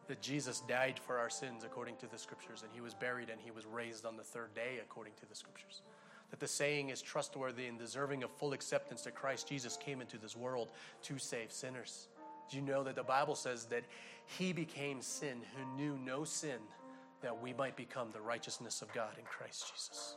[0.08, 3.40] That Jesus died for our sins according to the scriptures, and he was buried and
[3.40, 5.82] he was raised on the third day according to the scriptures.
[6.30, 10.18] That the saying is trustworthy and deserving of full acceptance that Christ Jesus came into
[10.18, 10.70] this world
[11.02, 12.08] to save sinners.
[12.50, 13.84] Do you know that the Bible says that
[14.26, 16.58] he became sin who knew no sin,
[17.22, 20.16] that we might become the righteousness of God in Christ Jesus?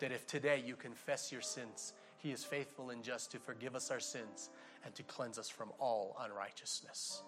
[0.00, 3.90] That if today you confess your sins, he is faithful and just to forgive us
[3.90, 4.50] our sins
[4.84, 7.22] and to cleanse us from all unrighteousness.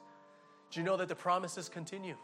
[0.70, 2.16] Do you know that the promises continue?